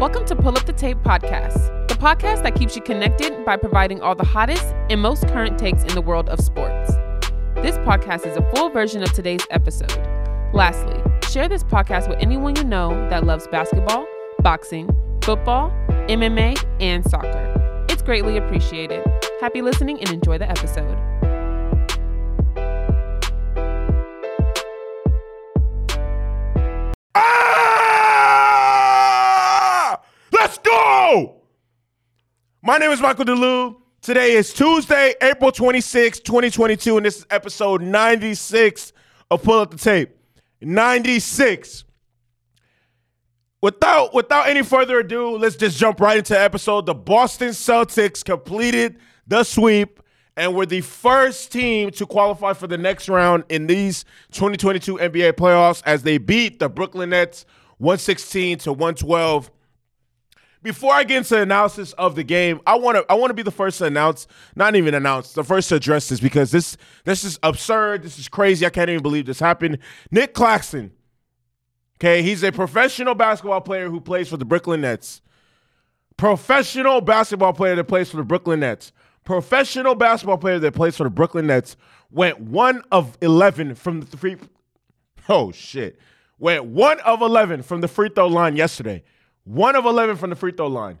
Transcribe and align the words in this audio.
Welcome 0.00 0.24
to 0.28 0.34
Pull 0.34 0.56
Up 0.56 0.64
the 0.64 0.72
Tape 0.72 0.96
Podcast, 1.02 1.86
the 1.88 1.94
podcast 1.94 2.42
that 2.44 2.54
keeps 2.54 2.74
you 2.74 2.80
connected 2.80 3.44
by 3.44 3.58
providing 3.58 4.00
all 4.00 4.14
the 4.14 4.24
hottest 4.24 4.64
and 4.88 4.98
most 4.98 5.28
current 5.28 5.58
takes 5.58 5.82
in 5.82 5.94
the 5.94 6.00
world 6.00 6.30
of 6.30 6.40
sports. 6.40 6.94
This 7.56 7.76
podcast 7.84 8.26
is 8.26 8.34
a 8.34 8.50
full 8.52 8.70
version 8.70 9.02
of 9.02 9.12
today's 9.12 9.46
episode. 9.50 9.92
Lastly, 10.54 10.98
share 11.28 11.50
this 11.50 11.62
podcast 11.62 12.08
with 12.08 12.18
anyone 12.18 12.56
you 12.56 12.64
know 12.64 12.88
that 13.10 13.24
loves 13.24 13.46
basketball, 13.48 14.06
boxing, 14.38 14.88
football, 15.20 15.70
MMA, 16.08 16.56
and 16.80 17.04
soccer. 17.04 17.84
It's 17.90 18.00
greatly 18.00 18.38
appreciated. 18.38 19.06
Happy 19.42 19.60
listening 19.60 20.00
and 20.00 20.08
enjoy 20.08 20.38
the 20.38 20.48
episode. 20.48 20.96
My 32.62 32.76
name 32.76 32.90
is 32.90 33.00
Michael 33.00 33.24
DeLu. 33.24 33.76
Today 34.02 34.32
is 34.32 34.52
Tuesday, 34.52 35.14
April 35.22 35.50
26, 35.50 36.20
2022, 36.20 36.98
and 36.98 37.06
this 37.06 37.20
is 37.20 37.26
episode 37.30 37.80
96 37.80 38.92
of 39.30 39.42
Pull 39.42 39.60
Up 39.60 39.70
the 39.70 39.78
Tape. 39.78 40.14
96. 40.60 41.84
Without 43.62 44.12
without 44.12 44.46
any 44.46 44.62
further 44.62 44.98
ado, 44.98 45.38
let's 45.38 45.56
just 45.56 45.78
jump 45.78 46.00
right 46.00 46.18
into 46.18 46.34
the 46.34 46.40
episode. 46.40 46.84
The 46.84 46.92
Boston 46.92 47.48
Celtics 47.48 48.22
completed 48.22 48.98
the 49.26 49.42
sweep 49.42 49.98
and 50.36 50.54
were 50.54 50.66
the 50.66 50.82
first 50.82 51.50
team 51.50 51.90
to 51.92 52.04
qualify 52.04 52.52
for 52.52 52.66
the 52.66 52.76
next 52.76 53.08
round 53.08 53.44
in 53.48 53.68
these 53.68 54.04
2022 54.32 54.98
NBA 54.98 55.32
playoffs 55.32 55.82
as 55.86 56.02
they 56.02 56.18
beat 56.18 56.58
the 56.58 56.68
Brooklyn 56.68 57.08
Nets 57.08 57.46
116 57.78 58.58
to 58.58 58.72
112. 58.74 59.50
Before 60.62 60.92
I 60.92 61.04
get 61.04 61.18
into 61.18 61.36
the 61.36 61.42
analysis 61.42 61.94
of 61.94 62.16
the 62.16 62.22
game, 62.22 62.60
I 62.66 62.74
want 62.74 62.98
to 62.98 63.06
I 63.10 63.14
want 63.14 63.30
to 63.30 63.34
be 63.34 63.42
the 63.42 63.50
first 63.50 63.78
to 63.78 63.86
announce, 63.86 64.26
not 64.54 64.76
even 64.76 64.92
announce, 64.94 65.32
the 65.32 65.42
first 65.42 65.70
to 65.70 65.76
address 65.76 66.10
this 66.10 66.20
because 66.20 66.50
this 66.50 66.76
this 67.04 67.24
is 67.24 67.38
absurd. 67.42 68.02
This 68.02 68.18
is 68.18 68.28
crazy. 68.28 68.66
I 68.66 68.70
can't 68.70 68.90
even 68.90 69.02
believe 69.02 69.24
this 69.24 69.40
happened. 69.40 69.78
Nic 70.10 70.34
Claxton, 70.34 70.92
okay, 71.96 72.20
he's 72.20 72.42
a 72.42 72.52
professional 72.52 73.14
basketball 73.14 73.62
player 73.62 73.88
who 73.88 74.00
plays 74.00 74.28
for 74.28 74.36
the 74.36 74.44
Brooklyn 74.44 74.82
Nets. 74.82 75.22
Professional 76.18 77.00
basketball 77.00 77.54
player 77.54 77.74
that 77.76 77.84
plays 77.84 78.10
for 78.10 78.18
the 78.18 78.24
Brooklyn 78.24 78.60
Nets. 78.60 78.92
Professional 79.24 79.94
basketball 79.94 80.36
player 80.36 80.58
that 80.58 80.74
plays 80.74 80.94
for 80.94 81.04
the 81.04 81.10
Brooklyn 81.10 81.46
Nets 81.46 81.76
went 82.10 82.38
one 82.38 82.82
of 82.92 83.16
eleven 83.22 83.74
from 83.74 84.00
the 84.00 84.16
free. 84.18 84.36
Oh 85.26 85.52
shit! 85.52 85.98
Went 86.38 86.66
one 86.66 87.00
of 87.00 87.22
eleven 87.22 87.62
from 87.62 87.80
the 87.80 87.88
free 87.88 88.10
throw 88.10 88.26
line 88.26 88.56
yesterday. 88.56 89.02
One 89.44 89.76
of 89.76 89.84
11 89.84 90.16
from 90.16 90.30
the 90.30 90.36
free 90.36 90.52
throw 90.52 90.66
line. 90.66 90.98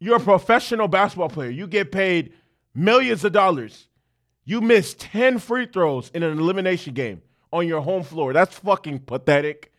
You're 0.00 0.16
a 0.16 0.20
professional 0.20 0.88
basketball 0.88 1.28
player. 1.28 1.50
You 1.50 1.66
get 1.66 1.90
paid 1.90 2.32
millions 2.74 3.24
of 3.24 3.32
dollars. 3.32 3.88
You 4.44 4.60
miss 4.60 4.94
10 4.98 5.38
free 5.40 5.66
throws 5.66 6.10
in 6.14 6.22
an 6.22 6.38
elimination 6.38 6.94
game 6.94 7.22
on 7.52 7.66
your 7.66 7.80
home 7.80 8.02
floor. 8.02 8.32
That's 8.32 8.56
fucking 8.58 9.00
pathetic. 9.00 9.72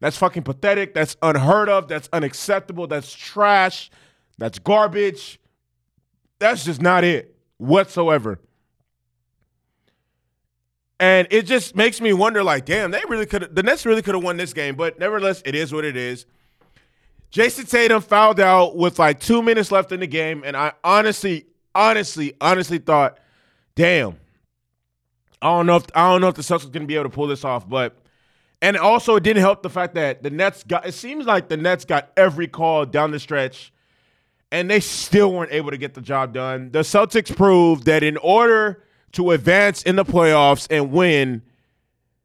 That's 0.00 0.16
fucking 0.16 0.42
pathetic. 0.42 0.94
That's 0.94 1.16
unheard 1.22 1.68
of. 1.68 1.88
That's 1.88 2.08
unacceptable. 2.12 2.86
That's 2.86 3.12
trash. 3.12 3.90
That's 4.38 4.58
garbage. 4.58 5.40
That's 6.38 6.64
just 6.64 6.82
not 6.82 7.04
it 7.04 7.36
whatsoever. 7.56 8.38
And 11.00 11.26
it 11.30 11.42
just 11.42 11.74
makes 11.74 12.00
me 12.00 12.12
wonder 12.12 12.42
like, 12.44 12.66
damn, 12.66 12.90
they 12.90 13.02
really 13.08 13.26
could 13.26 13.54
the 13.54 13.62
Nets 13.62 13.84
really 13.84 14.02
could 14.02 14.14
have 14.14 14.22
won 14.22 14.36
this 14.36 14.52
game, 14.52 14.76
but 14.76 14.98
nevertheless, 14.98 15.42
it 15.44 15.54
is 15.54 15.72
what 15.72 15.84
it 15.84 15.96
is. 15.96 16.26
Jayson 17.34 17.68
Tatum 17.68 18.00
fouled 18.00 18.38
out 18.38 18.76
with 18.76 19.00
like 19.00 19.18
two 19.18 19.42
minutes 19.42 19.72
left 19.72 19.90
in 19.90 19.98
the 19.98 20.06
game, 20.06 20.44
and 20.46 20.56
I 20.56 20.72
honestly, 20.84 21.46
honestly, 21.74 22.32
honestly 22.40 22.78
thought, 22.78 23.18
damn, 23.74 24.20
I 25.42 25.48
don't 25.48 25.66
know 25.66 25.74
if 25.74 25.84
I 25.96 26.08
don't 26.12 26.20
know 26.20 26.28
if 26.28 26.36
the 26.36 26.42
Celtics 26.42 26.70
gonna 26.70 26.86
be 26.86 26.94
able 26.94 27.10
to 27.10 27.10
pull 27.10 27.26
this 27.26 27.44
off, 27.44 27.68
but 27.68 27.96
and 28.62 28.76
also 28.76 29.16
it 29.16 29.24
didn't 29.24 29.40
help 29.40 29.64
the 29.64 29.68
fact 29.68 29.96
that 29.96 30.22
the 30.22 30.30
Nets 30.30 30.62
got 30.62 30.86
it 30.86 30.92
seems 30.92 31.26
like 31.26 31.48
the 31.48 31.56
Nets 31.56 31.84
got 31.84 32.12
every 32.16 32.46
call 32.46 32.86
down 32.86 33.10
the 33.10 33.18
stretch, 33.18 33.72
and 34.52 34.70
they 34.70 34.78
still 34.78 35.32
weren't 35.32 35.50
able 35.50 35.72
to 35.72 35.76
get 35.76 35.94
the 35.94 36.00
job 36.00 36.34
done. 36.34 36.70
The 36.70 36.82
Celtics 36.82 37.34
proved 37.34 37.86
that 37.86 38.04
in 38.04 38.16
order 38.18 38.84
to 39.10 39.32
advance 39.32 39.82
in 39.82 39.96
the 39.96 40.04
playoffs 40.04 40.68
and 40.70 40.92
win, 40.92 41.42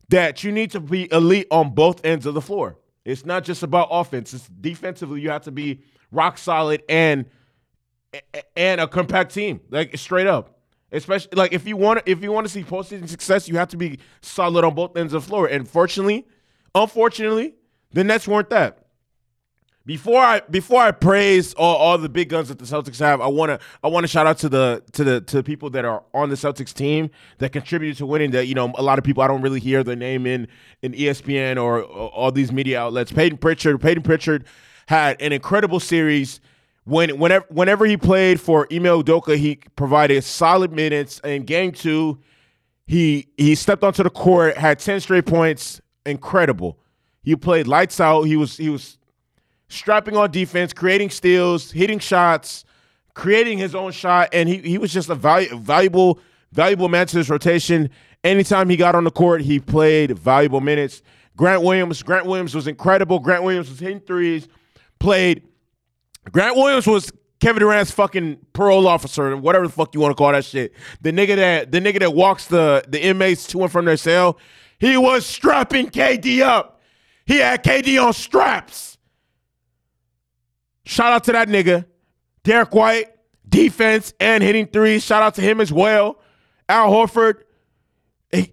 that 0.10 0.44
you 0.44 0.52
need 0.52 0.70
to 0.70 0.80
be 0.80 1.12
elite 1.12 1.48
on 1.50 1.74
both 1.74 2.06
ends 2.06 2.28
of 2.28 2.36
the 2.36 2.42
floor. 2.42 2.76
It's 3.06 3.26
not 3.26 3.44
just 3.44 3.64
about 3.64 3.88
offense. 3.92 4.34
It's 4.34 4.48
defensively 4.48 5.22
you 5.22 5.30
have 5.30 5.44
to 5.44 5.52
be 5.52 5.82
rock 6.12 6.38
solid 6.38 6.84
and 6.90 7.26
and 8.56 8.82
a 8.82 8.88
compact 8.88 9.34
team, 9.34 9.62
like 9.70 9.96
straight 9.98 10.28
up. 10.28 10.60
Especially 10.92 11.30
like 11.36 11.54
if 11.54 11.68
you 11.68 11.78
want 11.78 12.02
if 12.08 12.24
you 12.24 12.32
want 12.32 12.48
to 12.48 12.52
see 12.52 12.64
postseason 12.64 13.08
success, 13.08 13.48
you 13.48 13.58
have 13.58 13.70
to 13.70 13.78
be 13.78 14.00
solid 14.22 14.66
on 14.66 14.74
both 14.74 14.98
ends 14.98 15.14
of 15.14 15.24
the 15.24 15.28
floor. 15.28 15.48
And 15.48 15.68
fortunately, 15.68 16.28
unfortunately, 16.74 17.54
the 17.92 18.04
Nets 18.04 18.28
weren't 18.28 18.50
that. 18.50 18.89
Before 19.86 20.22
I 20.22 20.42
before 20.42 20.82
I 20.82 20.92
praise 20.92 21.54
all, 21.54 21.76
all 21.78 21.98
the 21.98 22.10
big 22.10 22.30
guns 22.30 22.50
that 22.50 22.60
the 22.60 22.66
Celtics 22.66 23.00
have, 23.00 23.22
I 23.22 23.28
wanna 23.28 23.60
I 23.84 23.88
wanna 23.88 24.08
shout 24.08 24.28
out 24.28 24.38
to 24.40 24.50
the 24.50 24.84
to 24.92 25.04
the 25.04 25.22
to 25.22 25.38
the 25.38 25.44
people 25.44 25.70
that 25.72 25.86
are 25.86 26.04
on 26.14 26.30
the 26.30 26.36
Celtics 26.36 26.74
team 26.74 27.10
that 27.40 27.54
contributed 27.54 27.98
to 27.98 28.06
winning. 28.06 28.32
That 28.32 28.46
you 28.48 28.56
know 28.56 28.72
a 28.78 28.84
lot 28.84 29.00
of 29.00 29.04
people 29.04 29.24
I 29.24 29.28
don't 29.28 29.42
really 29.42 29.60
hear 29.60 29.84
their 29.84 29.96
name 29.96 30.28
in 30.28 30.48
in 30.82 30.92
ESPN 30.92 31.56
or, 31.58 31.82
or 31.82 32.10
all 32.10 32.32
these 32.32 32.52
media 32.52 32.80
outlets. 32.80 33.12
Payton 33.12 33.40
Pritchard, 33.40 33.82
Payton 33.82 34.04
Pritchard 34.04 34.46
had 34.88 35.20
an 35.22 35.32
incredible 35.32 35.80
series. 35.80 36.40
When 36.84 37.18
whenever 37.18 37.46
whenever 37.50 37.86
he 37.86 37.98
played 37.98 38.40
for 38.40 38.68
Ime 38.72 38.84
Udoka, 38.84 39.38
he 39.38 39.60
provided 39.76 40.24
solid 40.24 40.72
minutes. 40.72 41.20
In 41.24 41.46
game 41.46 41.72
two, 41.72 42.20
he 42.86 43.30
he 43.38 43.56
stepped 43.56 43.84
onto 43.84 44.04
the 44.04 44.12
court, 44.12 44.56
had 44.56 44.78
ten 44.78 45.00
straight 45.00 45.26
points, 45.26 45.82
incredible. 46.06 46.78
He 47.24 47.36
played 47.36 47.68
lights 47.68 48.00
out. 48.00 48.24
He 48.24 48.36
was 48.36 48.58
he 48.58 48.70
was 48.70 48.99
strapping 49.70 50.18
on 50.18 50.32
defense, 50.32 50.74
creating 50.74 51.10
steals, 51.10 51.72
hitting 51.72 52.00
shots, 52.00 52.66
creating 53.14 53.58
his 53.58 53.74
own 53.74 53.92
shot, 53.92 54.30
and 54.34 54.50
he 54.50 54.58
he 54.58 54.78
was 54.78 54.92
just 54.92 55.10
a 55.10 55.16
valu- 55.16 55.60
valuable 55.60 56.20
valuable 56.52 56.90
man 56.90 57.08
to 57.08 57.16
this 57.16 57.30
rotation. 57.30 57.90
Anytime 58.24 58.70
he 58.70 58.76
got 58.76 58.96
on 58.96 59.06
the 59.06 59.12
court, 59.12 59.42
he 59.42 59.60
played 59.60 60.18
valuable 60.18 60.60
minutes. 60.60 61.02
Grant 61.38 61.64
Williams, 61.64 62.04
Grant 62.04 62.26
Williams 62.26 62.54
was 62.54 62.68
incredible. 62.68 63.20
Grant 63.20 63.44
Williams 63.44 63.70
was 63.70 63.80
hitting 63.80 64.02
threes, 64.02 64.50
played. 65.00 65.44
Grant 66.32 66.58
Williams 66.58 66.86
was 66.86 67.14
Kevin 67.40 67.62
Durant's 67.62 67.92
fucking 67.92 68.38
parole 68.52 68.88
officer, 68.88 69.36
whatever 69.38 69.66
the 69.66 69.72
fuck 69.72 69.96
you 69.96 70.02
want 70.02 70.12
to 70.12 70.16
call 70.16 70.34
that 70.34 70.44
shit. 70.44 70.74
The 71.02 71.12
nigga 71.12 71.38
that 71.38 71.72
the 71.72 71.80
nigga 71.80 72.00
that 72.00 72.14
walks 72.14 72.48
the 72.48 72.84
the 72.88 73.02
inmates 73.02 73.48
to 73.48 73.64
and 73.64 73.72
from 73.72 73.86
their 73.86 73.98
cell. 73.98 74.38
He 74.80 74.98
was 74.98 75.26
strapping 75.26 75.90
KD 75.90 76.42
up. 76.42 76.82
He 77.26 77.38
had 77.38 77.64
KD 77.64 78.04
on 78.04 78.14
straps. 78.14 78.98
Shout 80.90 81.14
out 81.14 81.24
to 81.26 81.34
that 81.34 81.48
nigga. 81.50 81.86
Derrick 82.44 82.74
White, 82.74 83.10
defense 83.48 84.12
and 84.20 84.42
hitting 84.42 84.66
threes. 84.66 85.04
Shout 85.04 85.22
out 85.22 85.36
to 85.36 85.42
him 85.42 85.62
as 85.62 85.72
well. 85.72 86.20
Al 86.68 86.90
Horford. 86.90 87.44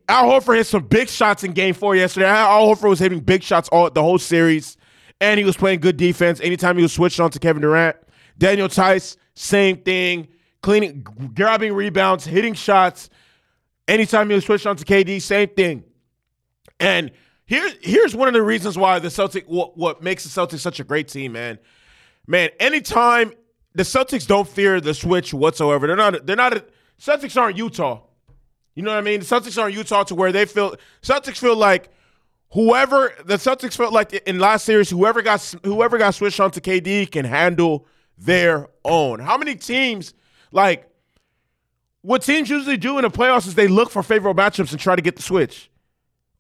Al 0.07 0.25
Horford 0.25 0.57
hit 0.57 0.67
some 0.67 0.87
big 0.87 1.09
shots 1.09 1.45
in 1.45 1.53
game 1.53 1.73
four 1.73 1.97
yesterday. 1.97 2.27
Al 2.27 2.67
Horford 2.67 2.91
was 2.91 2.99
hitting 2.99 3.21
big 3.21 3.43
shots 3.43 3.71
all 3.71 3.91
the 3.91 4.03
whole 4.03 4.19
series. 4.19 4.77
And 5.19 5.39
he 5.39 5.47
was 5.47 5.57
playing 5.57 5.81
good 5.81 5.97
defense 5.97 6.39
anytime 6.41 6.77
he 6.77 6.83
was 6.83 6.93
switched 6.93 7.21
on 7.21 7.31
to 7.31 7.39
Kevin 7.39 7.63
Durant. 7.63 7.97
Daniel 8.37 8.69
Theis, 8.69 9.17
same 9.33 9.79
thing. 9.79 10.29
Cleaning, 10.61 11.07
grabbing 11.35 11.73
rebounds, 11.73 12.27
hitting 12.27 12.53
shots. 12.53 13.09
Anytime 13.89 14.29
he 14.29 14.35
was 14.35 14.45
switched 14.45 14.67
on 14.67 14.77
to 14.77 14.85
KD, 14.85 15.23
same 15.23 15.49
thing. 15.49 15.85
And 16.79 17.13
here, 17.47 17.67
here's 17.81 18.15
one 18.15 18.29
of 18.29 18.35
the 18.35 18.43
reasons 18.43 18.77
why 18.77 18.99
the 18.99 19.09
Celtics, 19.09 19.47
what, 19.47 19.79
what 19.79 20.03
makes 20.03 20.25
the 20.25 20.29
Celtics 20.29 20.59
such 20.59 20.81
a 20.81 20.85
great 20.85 21.09
team, 21.09 21.33
man 21.33 21.59
man, 22.27 22.51
anytime 22.61 23.33
the 23.75 23.83
Celtics 23.83 24.27
don't 24.27 24.49
fear 24.49 24.81
the 24.81 24.95
switch 24.95 25.35
whatsoever, 25.35 25.87
they're 25.87 25.97
not 25.97 26.27
they're 26.27 26.37
not 26.37 26.57
a, 26.57 26.65
Celtics 27.01 27.41
aren't 27.41 27.57
Utah. 27.57 28.03
You 28.75 28.83
know 28.83 28.91
what 28.91 28.99
I 28.99 29.03
mean? 29.03 29.21
The 29.21 29.27
Celtics 29.27 29.61
aren't 29.61 29.75
Utah 29.75 30.05
to 30.05 30.15
where 30.15 30.33
they 30.33 30.45
feel 30.45 30.77
Celtics 31.03 31.39
feel 31.39 31.57
like 31.57 31.91
whoever 32.53 33.13
the 33.25 33.37
Celtics 33.37 33.77
felt 33.77 33.93
like 33.93 34.13
in 34.13 34.39
last 34.39 34.65
series, 34.65 34.91
whoever 34.91 35.23
got 35.23 35.41
whoever 35.63 35.99
got 35.99 36.15
switched 36.15 36.41
onto 36.41 36.61
KD 36.61 37.11
can 37.11 37.25
handle 37.25 37.87
their 38.19 38.69
own. 38.85 39.21
How 39.21 39.37
many 39.37 39.55
teams 39.55 40.15
like 40.53 40.91
what 42.03 42.23
teams 42.23 42.49
usually 42.49 42.77
do 42.77 42.99
in 42.99 43.03
the 43.03 43.11
playoffs 43.11 43.49
is 43.49 43.57
they 43.57 43.67
look 43.67 43.91
for 43.91 44.03
favorable 44.03 44.41
matchups 44.41 44.71
and 44.71 44.79
try 44.79 44.95
to 44.95 45.03
get 45.03 45.17
the 45.17 45.23
switch. 45.23 45.71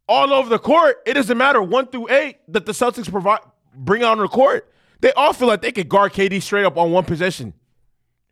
All 0.08 0.32
over 0.32 0.48
the 0.48 0.60
court, 0.60 0.98
it 1.04 1.14
doesn't 1.14 1.36
matter 1.36 1.60
one 1.60 1.88
through 1.88 2.08
eight 2.08 2.36
that 2.48 2.66
the 2.66 2.72
Celtics 2.72 3.10
provide 3.10 3.40
bring 3.74 4.04
on 4.04 4.18
the 4.18 4.28
court. 4.28 4.72
They 5.00 5.12
all 5.12 5.32
feel 5.32 5.48
like 5.48 5.62
they 5.62 5.72
could 5.72 5.88
guard 5.88 6.12
KD 6.12 6.42
straight 6.42 6.64
up 6.64 6.76
on 6.76 6.90
one 6.90 7.04
possession. 7.04 7.52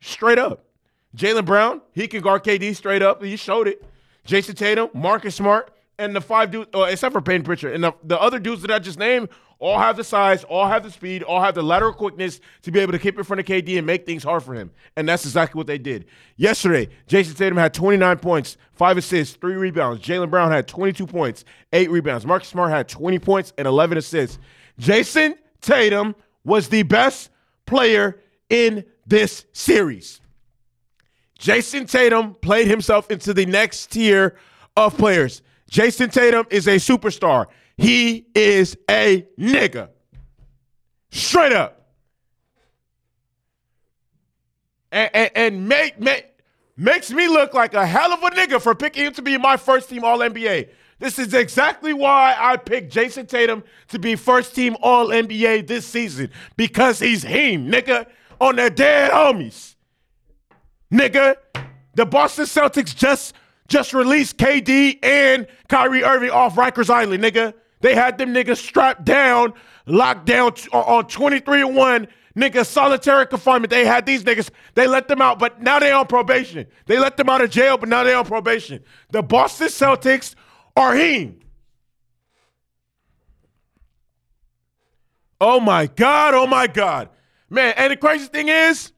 Straight 0.01 0.39
up. 0.39 0.65
Jaylen 1.15 1.45
Brown, 1.45 1.81
he 1.93 2.07
can 2.07 2.21
guard 2.21 2.43
KD 2.43 2.75
straight 2.75 3.01
up. 3.01 3.23
He 3.23 3.35
showed 3.37 3.67
it. 3.67 3.83
Jayson 4.25 4.55
Tatum, 4.55 4.89
Marcus 4.93 5.35
Smart, 5.35 5.71
and 5.97 6.15
the 6.15 6.21
five 6.21 6.51
dudes, 6.51 6.69
uh, 6.73 6.83
except 6.83 7.13
for 7.13 7.21
Payne 7.21 7.43
Pritchard, 7.43 7.73
and 7.73 7.83
the, 7.83 7.93
the 8.03 8.19
other 8.19 8.39
dudes 8.39 8.61
that 8.63 8.71
I 8.71 8.79
just 8.79 8.99
named, 8.99 9.29
all 9.59 9.79
have 9.79 9.95
the 9.95 10.03
size, 10.03 10.43
all 10.43 10.67
have 10.67 10.83
the 10.83 10.91
speed, 10.91 11.23
all 11.23 11.41
have 11.41 11.55
the 11.55 11.63
lateral 11.63 11.93
quickness 11.93 12.41
to 12.63 12.71
be 12.71 12.79
able 12.79 12.91
to 12.91 12.99
keep 12.99 13.17
in 13.17 13.23
front 13.23 13.39
of 13.39 13.45
KD 13.45 13.77
and 13.77 13.87
make 13.87 14.05
things 14.05 14.23
hard 14.23 14.43
for 14.43 14.53
him. 14.53 14.71
And 14.97 15.07
that's 15.07 15.23
exactly 15.23 15.57
what 15.57 15.67
they 15.67 15.77
did. 15.77 16.05
Yesterday, 16.35 16.89
Jayson 17.07 17.35
Tatum 17.35 17.57
had 17.57 17.73
29 17.73 18.17
points, 18.17 18.57
five 18.73 18.97
assists, 18.97 19.35
three 19.37 19.55
rebounds. 19.55 20.03
Jaylen 20.03 20.29
Brown 20.29 20.51
had 20.51 20.67
22 20.67 21.07
points, 21.07 21.45
eight 21.71 21.89
rebounds. 21.89 22.25
Marcus 22.25 22.49
Smart 22.49 22.69
had 22.71 22.89
20 22.89 23.17
points 23.19 23.53
and 23.57 23.65
11 23.65 23.97
assists. 23.97 24.39
Jayson 24.77 25.35
Tatum 25.61 26.15
was 26.45 26.69
the 26.69 26.83
best 26.83 27.29
player 27.65 28.21
in 28.49 28.85
this 29.05 29.45
series. 29.51 30.21
Jayson 31.37 31.85
Tatum 31.89 32.35
played 32.35 32.67
himself 32.67 33.11
into 33.11 33.33
the 33.33 33.45
next 33.45 33.87
tier 33.87 34.37
of 34.77 34.97
players. 34.97 35.41
Jayson 35.69 36.09
Tatum 36.09 36.45
is 36.49 36.67
a 36.67 36.75
superstar. 36.75 37.47
He 37.75 38.27
is 38.33 38.77
a 38.89 39.27
nigga. 39.37 39.89
Straight 41.11 41.51
up. 41.51 41.81
And, 44.91 45.09
and, 45.13 45.31
and 45.35 45.67
make, 45.67 45.99
make, 45.99 46.27
makes 46.77 47.11
me 47.11 47.27
look 47.27 47.53
like 47.53 47.73
a 47.73 47.85
hell 47.85 48.13
of 48.13 48.23
a 48.23 48.29
nigga 48.31 48.61
for 48.61 48.75
picking 48.75 49.05
him 49.05 49.13
to 49.13 49.21
be 49.21 49.37
my 49.37 49.57
first 49.57 49.89
team 49.89 50.03
All 50.03 50.19
NBA. 50.19 50.69
This 50.99 51.19
is 51.19 51.33
exactly 51.33 51.93
why 51.93 52.35
I 52.37 52.57
picked 52.57 52.93
Jayson 52.93 53.27
Tatum 53.27 53.63
to 53.89 53.99
be 53.99 54.15
first 54.15 54.55
team 54.55 54.77
All 54.81 55.09
NBA 55.09 55.67
this 55.67 55.85
season 55.85 56.31
because 56.55 56.99
he's 56.99 57.23
him, 57.23 57.69
nigga, 57.69 58.07
on 58.39 58.55
their 58.55 58.69
dead 58.69 59.11
homies. 59.11 59.75
Nigga, 60.91 61.35
the 61.95 62.05
Boston 62.05 62.45
Celtics 62.45 62.95
just 62.95 63.33
just 63.67 63.93
released 63.93 64.37
KD 64.37 64.99
and 65.03 65.47
Kyrie 65.67 66.03
Irving 66.03 66.29
off 66.29 66.55
Rikers 66.55 66.89
Island, 66.89 67.23
nigga. 67.23 67.53
They 67.81 67.95
had 67.95 68.17
them 68.17 68.33
niggas 68.33 68.57
strapped 68.57 69.05
down, 69.05 69.53
locked 69.85 70.25
down 70.25 70.51
on 70.71 71.07
23 71.07 71.61
and 71.61 71.75
1, 71.75 72.07
nigga, 72.37 72.65
solitary 72.65 73.25
confinement. 73.25 73.71
They 73.71 73.85
had 73.85 74.05
these 74.05 74.23
niggas, 74.23 74.49
they 74.75 74.87
let 74.87 75.07
them 75.07 75.21
out, 75.21 75.39
but 75.39 75.61
now 75.61 75.79
they 75.79 75.91
on 75.91 76.07
probation. 76.07 76.67
They 76.85 76.99
let 76.99 77.17
them 77.17 77.29
out 77.29 77.41
of 77.41 77.49
jail, 77.49 77.77
but 77.77 77.89
now 77.89 78.03
they 78.03 78.13
on 78.13 78.25
probation. 78.25 78.83
The 79.11 79.23
Boston 79.23 79.67
Celtics 79.67 80.35
are. 80.75 80.95
Oh 85.41 85.59
my 85.59 85.87
God, 85.87 86.33
oh 86.33 86.47
my 86.47 86.67
God. 86.67 87.09
Man, 87.49 87.73
and 87.77 87.91
the 87.91 87.97
crazy 87.97 88.25
thing 88.27 88.47
is, 88.47 88.91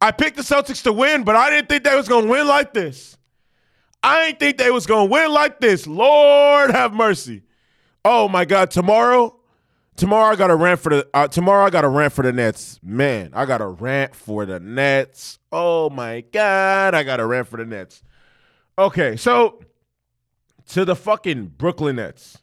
I 0.00 0.10
picked 0.10 0.36
the 0.36 0.42
Celtics 0.42 0.82
to 0.84 0.92
win, 0.92 1.24
but 1.24 1.36
I 1.36 1.50
didn't 1.50 1.68
think 1.68 1.84
they 1.84 1.94
was 1.94 2.08
gonna 2.08 2.26
win 2.26 2.46
like 2.46 2.72
this. 2.72 3.16
I 4.02 4.26
didn't 4.26 4.40
think 4.40 4.58
they 4.58 4.70
was 4.70 4.86
gonna 4.86 5.10
win 5.10 5.32
like 5.32 5.60
this. 5.60 5.86
Lord 5.86 6.70
have 6.70 6.92
mercy. 6.92 7.42
Oh 8.04 8.28
my 8.28 8.44
God! 8.44 8.70
Tomorrow, 8.70 9.36
tomorrow 9.96 10.32
I 10.32 10.36
got 10.36 10.50
a 10.50 10.56
rant 10.56 10.80
for 10.80 10.90
the. 10.90 11.08
Uh, 11.14 11.28
tomorrow 11.28 11.64
I 11.64 11.70
got 11.70 11.84
a 11.84 11.88
rant 11.88 12.12
for 12.12 12.22
the 12.22 12.32
Nets. 12.32 12.80
Man, 12.82 13.30
I 13.32 13.44
got 13.44 13.60
a 13.60 13.66
rant 13.66 14.14
for 14.14 14.44
the 14.44 14.58
Nets. 14.58 15.38
Oh 15.52 15.88
my 15.90 16.22
God! 16.32 16.94
I 16.94 17.04
got 17.04 17.20
a 17.20 17.26
rant 17.26 17.46
for 17.46 17.58
the 17.58 17.64
Nets. 17.64 18.02
Okay, 18.76 19.16
so 19.16 19.60
to 20.72 20.86
the 20.86 20.96
fucking 20.96 21.46
Brooklyn 21.58 21.96
Nets. 21.96 22.38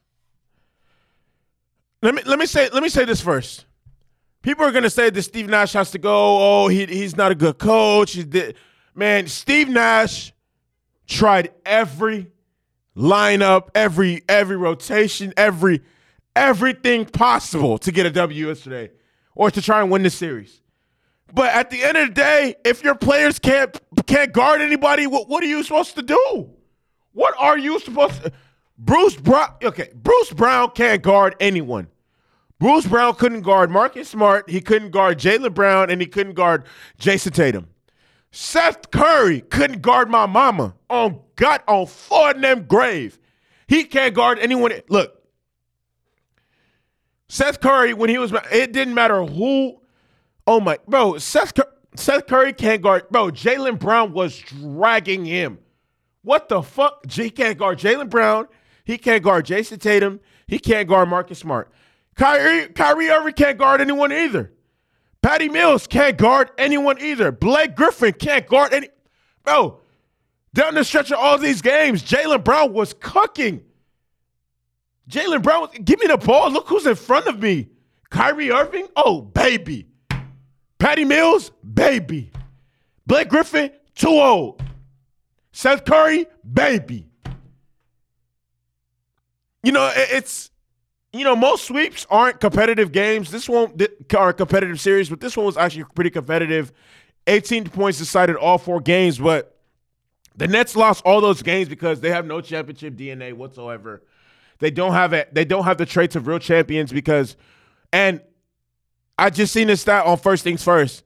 Let 2.01 2.13
me 2.13 2.21
let 2.25 2.39
me 2.39 2.45
say 2.45 2.69
let 2.69 2.83
me 2.83 2.89
say 2.89 3.03
this 3.03 3.21
first. 3.21 3.65
People 4.41 4.65
are 4.65 4.71
gonna 4.71 4.89
say 4.89 5.09
that 5.09 5.21
Steve 5.21 5.49
Nash 5.49 5.73
has 5.73 5.91
to 5.91 5.97
go. 5.97 6.37
Oh, 6.63 6.67
he 6.67 6.85
he's 6.85 7.17
not 7.17 7.31
a 7.31 7.35
good 7.35 7.57
coach. 7.57 8.13
He 8.13 8.23
did, 8.23 8.55
man. 8.93 9.27
Steve 9.27 9.67
Nash 9.67 10.31
tried 11.07 11.51
every 11.65 12.31
lineup, 12.95 13.69
every 13.73 14.23
every 14.29 14.57
rotation, 14.57 15.33
every 15.35 15.81
everything 16.35 17.05
possible 17.05 17.79
to 17.79 17.91
get 17.91 18.05
a 18.05 18.11
W 18.11 18.47
yesterday 18.47 18.91
or 19.33 19.49
to 19.49 19.61
try 19.61 19.81
and 19.81 19.89
win 19.89 20.03
the 20.03 20.09
series. 20.09 20.61
But 21.33 21.53
at 21.53 21.71
the 21.71 21.83
end 21.83 21.97
of 21.97 22.09
the 22.09 22.13
day, 22.13 22.55
if 22.63 22.83
your 22.83 22.95
players 22.95 23.39
can't 23.39 23.75
can't 24.05 24.31
guard 24.31 24.61
anybody, 24.61 25.07
what, 25.07 25.27
what 25.27 25.43
are 25.43 25.47
you 25.47 25.63
supposed 25.63 25.95
to 25.95 26.03
do? 26.03 26.58
What 27.19 27.35
are 27.37 27.57
you 27.57 27.81
supposed 27.81 28.23
to 28.23 28.31
Bruce 28.77 29.17
Brown 29.17 29.49
okay, 29.61 29.89
Bruce 29.93 30.31
Brown 30.31 30.71
can't 30.71 31.01
guard 31.01 31.35
anyone. 31.41 31.89
Bruce 32.59 32.87
Brown 32.87 33.13
couldn't 33.15 33.41
guard 33.41 33.69
Marcus 33.69 34.07
Smart, 34.07 34.49
he 34.49 34.61
couldn't 34.61 34.91
guard 34.91 35.19
Jaylen 35.19 35.53
Brown, 35.53 35.89
and 35.89 35.99
he 35.99 36.07
couldn't 36.07 36.35
guard 36.35 36.63
Jayson 36.97 37.33
Tatum. 37.33 37.67
Seth 38.31 38.89
Curry 38.91 39.41
couldn't 39.41 39.81
guard 39.81 40.09
my 40.09 40.27
mama 40.27 40.75
on 40.89 41.19
gut 41.35 41.61
on 41.67 41.87
Ford 41.87 42.41
them 42.41 42.63
grave. 42.63 43.19
He 43.67 43.83
can't 43.83 44.15
guard 44.15 44.39
anyone. 44.39 44.71
Look, 44.87 45.21
Seth 47.27 47.59
Curry 47.59 47.93
when 47.93 48.09
he 48.09 48.17
was 48.17 48.31
it 48.49 48.71
didn't 48.71 48.93
matter 48.93 49.25
who. 49.25 49.81
Oh 50.47 50.61
my, 50.61 50.79
bro, 50.87 51.17
Seth 51.17 51.51
Seth 51.97 52.27
Curry 52.27 52.53
can't 52.53 52.81
guard. 52.81 53.09
Bro, 53.09 53.31
Jaylen 53.31 53.77
Brown 53.77 54.13
was 54.13 54.39
dragging 54.39 55.25
him. 55.25 55.59
What 56.21 56.49
the 56.49 56.61
fuck? 56.61 57.09
He 57.11 57.29
can't 57.29 57.57
guard 57.57 57.79
Jaylen 57.79 58.09
Brown. 58.09 58.47
He 58.83 58.97
can't 58.97 59.23
guard 59.23 59.45
Jayson 59.45 59.79
Tatum. 59.79 60.19
He 60.47 60.59
can't 60.59 60.87
guard 60.87 61.09
Marcus 61.09 61.39
Smart. 61.39 61.71
Kyrie 62.15 62.67
Kyrie 62.69 63.09
Irving 63.09 63.33
can't 63.33 63.57
guard 63.57 63.81
anyone 63.81 64.11
either. 64.11 64.51
Patty 65.21 65.49
Mills 65.49 65.87
can't 65.87 66.17
guard 66.17 66.49
anyone 66.57 66.99
either. 66.99 67.31
Blake 67.31 67.75
Griffin 67.75 68.13
can't 68.13 68.47
guard 68.47 68.73
any. 68.73 68.89
Bro, 69.43 69.79
down 70.53 70.75
the 70.75 70.83
stretch 70.83 71.11
of 71.11 71.19
all 71.19 71.37
these 71.37 71.61
games, 71.61 72.03
Jaylen 72.03 72.43
Brown 72.43 72.73
was 72.73 72.93
cooking. 72.99 73.63
Jaylen 75.09 75.41
Brown, 75.41 75.69
give 75.83 75.99
me 75.99 76.07
the 76.07 76.17
ball. 76.17 76.51
Look 76.51 76.67
who's 76.67 76.85
in 76.85 76.95
front 76.95 77.27
of 77.27 77.39
me. 77.39 77.69
Kyrie 78.09 78.51
Irving, 78.51 78.87
oh, 78.95 79.21
baby. 79.21 79.87
Patty 80.77 81.05
Mills, 81.05 81.51
baby. 81.73 82.31
Blake 83.05 83.29
Griffin, 83.29 83.71
too 83.95 84.09
old. 84.09 84.63
Seth 85.59 85.83
Curry, 85.83 86.25
baby. 86.53 87.05
You 89.61 89.73
know, 89.73 89.91
it's 89.93 90.51
you 91.11 91.25
know, 91.25 91.35
most 91.35 91.65
sweeps 91.65 92.07
aren't 92.09 92.39
competitive 92.39 92.93
games. 92.93 93.29
This 93.29 93.49
one 93.49 93.77
are 94.15 94.31
competitive 94.31 94.79
series, 94.79 95.09
but 95.09 95.19
this 95.19 95.35
one 95.35 95.45
was 95.45 95.57
actually 95.57 95.83
pretty 95.95 96.11
competitive. 96.11 96.71
18 97.27 97.65
points 97.65 97.97
decided 97.97 98.37
all 98.37 98.57
four 98.57 98.79
games, 98.79 99.17
but 99.17 99.57
the 100.37 100.47
Nets 100.47 100.77
lost 100.77 101.03
all 101.03 101.19
those 101.19 101.41
games 101.41 101.67
because 101.67 101.99
they 101.99 102.11
have 102.11 102.25
no 102.25 102.39
championship 102.39 102.95
DNA 102.95 103.33
whatsoever. 103.33 104.01
They 104.59 104.71
don't 104.71 104.93
have 104.93 105.11
it. 105.11 105.35
They 105.35 105.43
don't 105.43 105.65
have 105.65 105.77
the 105.77 105.85
traits 105.85 106.15
of 106.15 106.25
real 106.25 106.39
champions 106.39 106.93
because, 106.93 107.35
and 107.91 108.21
I 109.17 109.29
just 109.29 109.51
seen 109.51 109.67
this 109.67 109.81
stat 109.81 110.05
on 110.05 110.17
First 110.19 110.45
Things 110.45 110.63
First. 110.63 111.03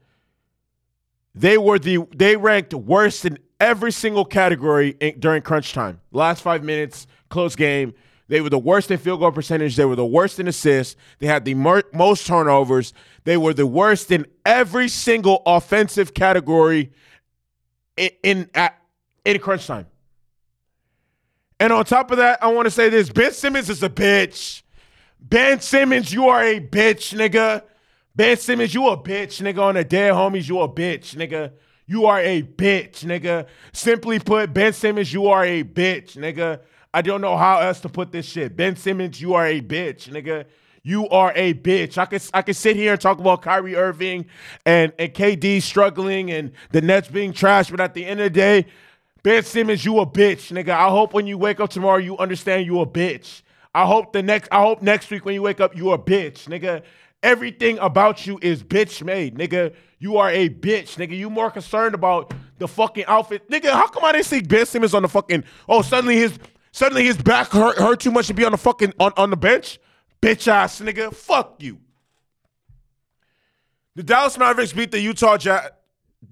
They 1.34 1.58
were 1.58 1.80
the 1.80 2.06
they 2.14 2.36
ranked 2.36 2.72
worst 2.72 3.24
in 3.24 3.40
every 3.60 3.92
single 3.92 4.24
category 4.24 4.96
in, 5.00 5.18
during 5.18 5.42
crunch 5.42 5.72
time. 5.72 6.00
Last 6.12 6.42
five 6.42 6.62
minutes, 6.62 7.06
close 7.28 7.56
game. 7.56 7.94
They 8.28 8.40
were 8.40 8.48
the 8.48 8.58
worst 8.58 8.90
in 8.90 8.98
field 8.98 9.20
goal 9.20 9.32
percentage. 9.32 9.76
They 9.76 9.84
were 9.84 9.96
the 9.96 10.06
worst 10.06 10.40
in 10.40 10.48
assists. 10.48 10.96
They 11.18 11.26
had 11.26 11.44
the 11.44 11.54
mer- 11.54 11.84
most 11.92 12.26
turnovers. 12.26 12.94
They 13.24 13.36
were 13.36 13.52
the 13.52 13.66
worst 13.66 14.10
in 14.10 14.26
every 14.46 14.88
single 14.88 15.42
offensive 15.44 16.14
category 16.14 16.92
in 17.96 18.10
in, 18.22 18.50
at, 18.54 18.78
in 19.24 19.38
crunch 19.38 19.66
time. 19.66 19.86
And 21.60 21.72
on 21.72 21.84
top 21.84 22.10
of 22.10 22.18
that, 22.18 22.42
I 22.42 22.48
want 22.48 22.66
to 22.66 22.70
say 22.70 22.88
this: 22.88 23.10
Ben 23.10 23.32
Simmons 23.32 23.68
is 23.68 23.82
a 23.82 23.90
bitch. 23.90 24.62
Ben 25.20 25.60
Simmons, 25.60 26.12
you 26.12 26.28
are 26.28 26.42
a 26.42 26.60
bitch, 26.60 27.14
nigga. 27.16 27.62
Ben 28.16 28.36
Simmons, 28.36 28.74
you 28.74 28.88
a 28.88 28.96
bitch, 28.96 29.40
nigga. 29.42 29.62
On 29.62 29.74
the 29.74 29.84
dead 29.84 30.12
homies, 30.12 30.48
you 30.48 30.60
a 30.60 30.68
bitch, 30.68 31.14
nigga. 31.14 31.52
You 31.86 32.06
are 32.06 32.20
a 32.20 32.42
bitch, 32.42 33.04
nigga. 33.04 33.46
Simply 33.72 34.18
put, 34.18 34.54
Ben 34.54 34.72
Simmons, 34.72 35.12
you 35.12 35.26
are 35.28 35.44
a 35.44 35.62
bitch, 35.62 36.16
nigga. 36.16 36.60
I 36.94 37.02
don't 37.02 37.20
know 37.20 37.36
how 37.36 37.60
else 37.60 37.80
to 37.80 37.88
put 37.88 38.12
this 38.12 38.26
shit. 38.26 38.56
Ben 38.56 38.76
Simmons, 38.76 39.20
you 39.20 39.34
are 39.34 39.46
a 39.46 39.60
bitch, 39.60 40.08
nigga. 40.08 40.46
You 40.82 41.08
are 41.08 41.32
a 41.34 41.54
bitch. 41.54 41.98
I 41.98 42.04
could 42.04 42.22
I 42.32 42.42
could 42.42 42.56
sit 42.56 42.76
here 42.76 42.92
and 42.92 43.00
talk 43.00 43.18
about 43.18 43.42
Kyrie 43.42 43.74
Irving 43.74 44.26
and, 44.66 44.92
and 44.98 45.12
KD 45.12 45.62
struggling 45.62 46.30
and 46.30 46.52
the 46.72 46.82
Nets 46.82 47.08
being 47.08 47.32
trash, 47.32 47.70
but 47.70 47.80
at 47.80 47.94
the 47.94 48.04
end 48.04 48.20
of 48.20 48.24
the 48.24 48.30
day, 48.30 48.66
Ben 49.22 49.42
Simmons, 49.42 49.84
you 49.84 49.98
a 49.98 50.06
bitch, 50.06 50.52
nigga. 50.52 50.70
I 50.70 50.90
hope 50.90 51.14
when 51.14 51.26
you 51.26 51.38
wake 51.38 51.58
up 51.58 51.70
tomorrow, 51.70 51.96
you 51.96 52.18
understand 52.18 52.66
you 52.66 52.80
a 52.80 52.86
bitch. 52.86 53.40
I 53.74 53.86
hope 53.86 54.12
the 54.12 54.22
next 54.22 54.48
I 54.52 54.60
hope 54.60 54.82
next 54.82 55.10
week 55.10 55.24
when 55.24 55.34
you 55.34 55.42
wake 55.42 55.60
up, 55.60 55.74
you 55.74 55.90
a 55.92 55.98
bitch, 55.98 56.46
nigga. 56.48 56.82
Everything 57.24 57.78
about 57.78 58.26
you 58.26 58.38
is 58.40 58.62
bitch 58.62 59.02
made, 59.02 59.36
nigga. 59.36 59.74
You 59.98 60.18
are 60.18 60.30
a 60.30 60.48
bitch, 60.48 60.96
nigga. 60.96 61.16
You 61.16 61.30
more 61.30 61.50
concerned 61.50 61.94
about 61.94 62.32
the 62.58 62.68
fucking 62.68 63.06
outfit. 63.06 63.50
Nigga, 63.50 63.72
how 63.72 63.88
come 63.88 64.04
I 64.04 64.12
didn't 64.12 64.26
see 64.26 64.42
Ben 64.42 64.66
Simmons 64.66 64.94
on 64.94 65.02
the 65.02 65.08
fucking 65.08 65.42
oh 65.68 65.82
suddenly 65.82 66.16
his 66.16 66.38
Suddenly 66.74 67.04
his 67.04 67.16
back 67.16 67.52
hurt, 67.52 67.78
hurt 67.78 68.00
too 68.00 68.10
much 68.10 68.26
to 68.26 68.34
be 68.34 68.44
on 68.44 68.50
the 68.50 68.58
fucking 68.58 68.94
on, 68.98 69.12
on 69.16 69.30
the 69.30 69.36
bench. 69.36 69.78
Bitch 70.20 70.48
ass 70.48 70.80
nigga. 70.80 71.14
Fuck 71.14 71.62
you. 71.62 71.78
The 73.94 74.02
Dallas 74.02 74.36
Mavericks 74.36 74.72
beat 74.72 74.90
the 74.90 74.98
Utah 74.98 75.36
Jazz. 75.36 75.70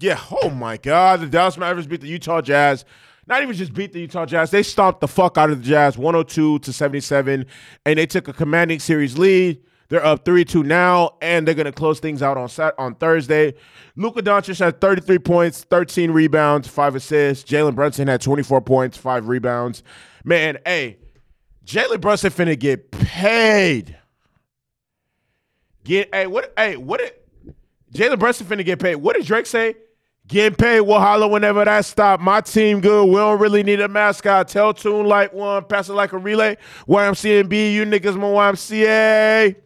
Yeah, 0.01 0.19
oh 0.43 0.49
my 0.49 0.75
God. 0.75 1.21
The 1.21 1.27
Dallas 1.27 1.57
Mavericks 1.57 1.87
beat 1.87 2.01
the 2.01 2.09
Utah 2.09 2.41
Jazz 2.41 2.83
not 3.25 3.41
even 3.41 3.55
just 3.55 3.73
beat 3.73 3.93
the 3.93 4.01
Utah 4.01 4.25
Jazz, 4.25 4.51
they 4.51 4.63
stomped 4.63 4.99
the 4.99 5.07
fuck 5.07 5.37
out 5.37 5.49
of 5.49 5.63
the 5.63 5.69
Jazz 5.69 5.97
102 5.97 6.59
to 6.59 6.73
77, 6.73 7.45
and 7.85 7.99
they 7.99 8.05
took 8.05 8.27
a 8.27 8.33
commanding 8.33 8.79
series 8.79 9.17
lead. 9.17 9.61
They're 9.93 10.03
up 10.03 10.25
3-2 10.25 10.65
now, 10.65 11.11
and 11.21 11.47
they're 11.47 11.53
gonna 11.53 11.71
close 11.71 11.99
things 11.99 12.23
out 12.23 12.35
on 12.35 12.49
Sat- 12.49 12.73
on 12.79 12.95
Thursday. 12.95 13.53
Luka 13.95 14.23
Doncic 14.23 14.57
had 14.57 14.81
33 14.81 15.19
points, 15.19 15.65
13 15.65 16.09
rebounds, 16.09 16.67
five 16.67 16.95
assists. 16.95 17.47
Jalen 17.47 17.75
Brunson 17.75 18.07
had 18.07 18.19
24 18.19 18.61
points, 18.61 18.97
five 18.97 19.27
rebounds. 19.27 19.83
Man, 20.23 20.57
hey, 20.65 20.97
Jalen 21.63 22.01
Brunson 22.01 22.31
finna 22.31 22.57
get 22.57 22.89
paid. 22.89 23.95
Get 25.83 26.09
hey, 26.11 26.25
what 26.25 26.51
hey, 26.57 26.75
what 26.75 26.99
did 26.99 27.13
Jalen 27.93 28.17
Brunson 28.17 28.47
finna 28.47 28.65
get 28.65 28.79
paid? 28.79 28.95
What 28.95 29.15
did 29.15 29.27
Drake 29.27 29.45
say? 29.45 29.75
Getting 30.25 30.55
paid, 30.55 30.81
we'll 30.81 30.97
holler 30.97 31.27
whenever 31.27 31.63
that 31.65 31.85
stop. 31.85 32.19
My 32.19 32.41
team 32.41 32.81
good. 32.81 33.05
We 33.05 33.13
don't 33.17 33.39
really 33.39 33.61
need 33.61 33.79
a 33.79 33.87
mascot. 33.87 34.47
Tell 34.47 34.73
tune 34.73 35.05
like 35.05 35.33
one, 35.33 35.65
pass 35.65 35.87
it 35.87 35.93
like 35.93 36.13
a 36.13 36.17
relay. 36.17 36.57
YMCA 36.87 37.73
you 37.73 37.85
niggas 37.85 38.15
my 38.15 38.25
YMCA. 38.25 39.57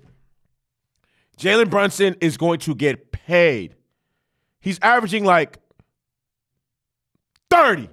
Jalen 1.38 1.70
Brunson 1.70 2.15
is 2.20 2.38
going 2.38 2.60
to 2.60 2.74
get 2.74 3.12
paid. 3.12 3.75
He's 4.60 4.79
averaging 4.82 5.24
like 5.24 5.60
30 7.50 7.89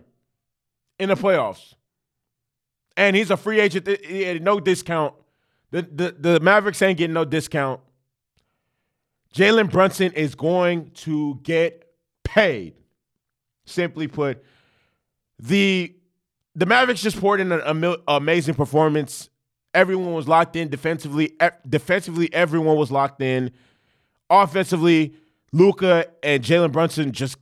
in 0.98 1.08
the 1.08 1.14
playoffs. 1.14 1.74
And 2.96 3.16
he's 3.16 3.30
a 3.30 3.36
free 3.36 3.60
agent. 3.60 3.88
He 4.04 4.22
had 4.22 4.42
no 4.42 4.60
discount. 4.60 5.14
The, 5.70 5.82
the, 5.82 6.16
the 6.18 6.40
Mavericks 6.40 6.80
ain't 6.82 6.98
getting 6.98 7.14
no 7.14 7.24
discount. 7.24 7.80
Jalen 9.34 9.70
Brunson 9.70 10.12
is 10.12 10.34
going 10.34 10.90
to 10.90 11.40
get 11.42 11.92
paid. 12.22 12.74
Simply 13.66 14.06
put, 14.06 14.44
the 15.38 15.94
the 16.54 16.66
Mavericks 16.66 17.02
just 17.02 17.18
poured 17.18 17.40
in 17.40 17.50
an 17.50 17.96
amazing 18.06 18.54
performance. 18.54 19.28
Everyone 19.74 20.14
was 20.14 20.28
locked 20.28 20.56
in 20.56 20.68
defensively. 20.68 21.34
E- 21.42 21.48
defensively, 21.68 22.32
everyone 22.32 22.76
was 22.76 22.90
locked 22.90 23.20
in. 23.20 23.50
Offensively, 24.30 25.14
Luka 25.52 26.06
and 26.22 26.42
Jalen 26.42 26.72
Brunson 26.72 27.12
just 27.12 27.36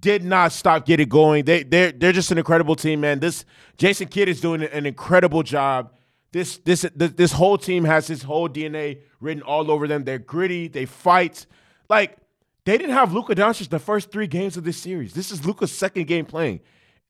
did 0.00 0.24
not 0.24 0.52
stop 0.52 0.86
getting 0.86 1.08
going. 1.08 1.44
They 1.44 1.62
they're 1.62 1.92
they're 1.92 2.12
just 2.12 2.30
an 2.30 2.38
incredible 2.38 2.76
team, 2.76 3.00
man. 3.00 3.20
This 3.20 3.44
Jason 3.76 4.08
Kidd 4.08 4.28
is 4.28 4.40
doing 4.40 4.62
an 4.62 4.86
incredible 4.86 5.42
job. 5.42 5.92
This 6.32 6.58
this 6.58 6.86
this, 6.94 7.32
whole 7.32 7.56
team 7.56 7.84
has 7.84 8.06
his 8.06 8.22
whole 8.22 8.48
DNA 8.48 9.00
written 9.20 9.42
all 9.42 9.70
over 9.70 9.88
them. 9.88 10.04
They're 10.04 10.18
gritty. 10.18 10.68
They 10.68 10.84
fight. 10.84 11.46
Like 11.88 12.18
they 12.64 12.76
didn't 12.76 12.94
have 12.94 13.12
Luka 13.14 13.34
Doncic 13.34 13.70
the 13.70 13.78
first 13.78 14.10
three 14.10 14.26
games 14.26 14.56
of 14.56 14.64
this 14.64 14.76
series. 14.76 15.14
This 15.14 15.30
is 15.30 15.46
Luka's 15.46 15.72
second 15.72 16.06
game 16.06 16.26
playing, 16.26 16.60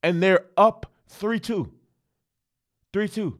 and 0.01 0.23
they're 0.23 0.45
up 0.55 0.85
3-2. 1.19 1.69
3-2. 2.93 3.37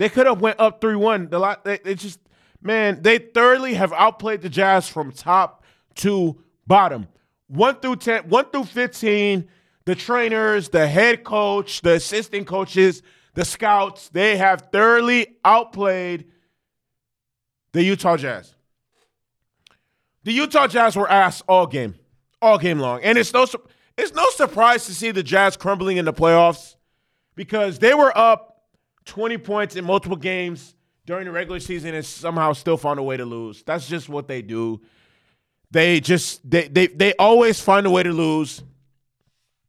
They 0.00 0.08
could 0.08 0.26
have 0.26 0.40
went 0.40 0.58
up 0.58 0.80
3-1. 0.80 1.28
The 1.28 1.38
lot 1.38 1.62
they, 1.62 1.78
just 1.94 2.20
man, 2.62 3.02
they 3.02 3.18
thoroughly 3.18 3.74
have 3.74 3.92
outplayed 3.92 4.40
the 4.40 4.48
Jazz 4.48 4.88
from 4.88 5.12
top 5.12 5.62
to 5.96 6.40
bottom. 6.66 7.06
1 7.48 7.80
through 7.80 7.96
10, 7.96 8.22
1 8.22 8.44
through 8.46 8.64
15, 8.64 9.46
the 9.84 9.94
trainers, 9.94 10.70
the 10.70 10.86
head 10.86 11.22
coach, 11.22 11.82
the 11.82 11.92
assistant 11.92 12.46
coaches, 12.46 13.02
the 13.34 13.44
scouts, 13.44 14.08
they 14.08 14.38
have 14.38 14.68
thoroughly 14.72 15.36
outplayed 15.44 16.28
the 17.72 17.84
Utah 17.84 18.16
Jazz. 18.16 18.54
The 20.24 20.32
Utah 20.32 20.66
Jazz 20.66 20.96
were 20.96 21.10
asked 21.10 21.42
all 21.46 21.66
game, 21.66 21.94
all 22.40 22.56
game 22.56 22.78
long, 22.78 23.02
and 23.02 23.18
it's 23.18 23.34
no 23.34 23.46
it's 23.98 24.14
no 24.14 24.30
surprise 24.30 24.86
to 24.86 24.94
see 24.94 25.10
the 25.10 25.22
Jazz 25.22 25.58
crumbling 25.58 25.98
in 25.98 26.06
the 26.06 26.14
playoffs 26.14 26.76
because 27.34 27.80
they 27.80 27.92
were 27.92 28.16
up 28.16 28.49
20 29.04 29.38
points 29.38 29.76
in 29.76 29.84
multiple 29.84 30.16
games 30.16 30.74
during 31.06 31.24
the 31.24 31.32
regular 31.32 31.60
season 31.60 31.94
and 31.94 32.04
somehow 32.04 32.52
still 32.52 32.76
found 32.76 32.98
a 32.98 33.02
way 33.02 33.16
to 33.16 33.24
lose. 33.24 33.62
That's 33.62 33.88
just 33.88 34.08
what 34.08 34.28
they 34.28 34.42
do. 34.42 34.80
They 35.70 36.00
just 36.00 36.48
they 36.48 36.68
they 36.68 36.88
they 36.88 37.14
always 37.14 37.60
find 37.60 37.86
a 37.86 37.90
way 37.90 38.02
to 38.02 38.12
lose. 38.12 38.62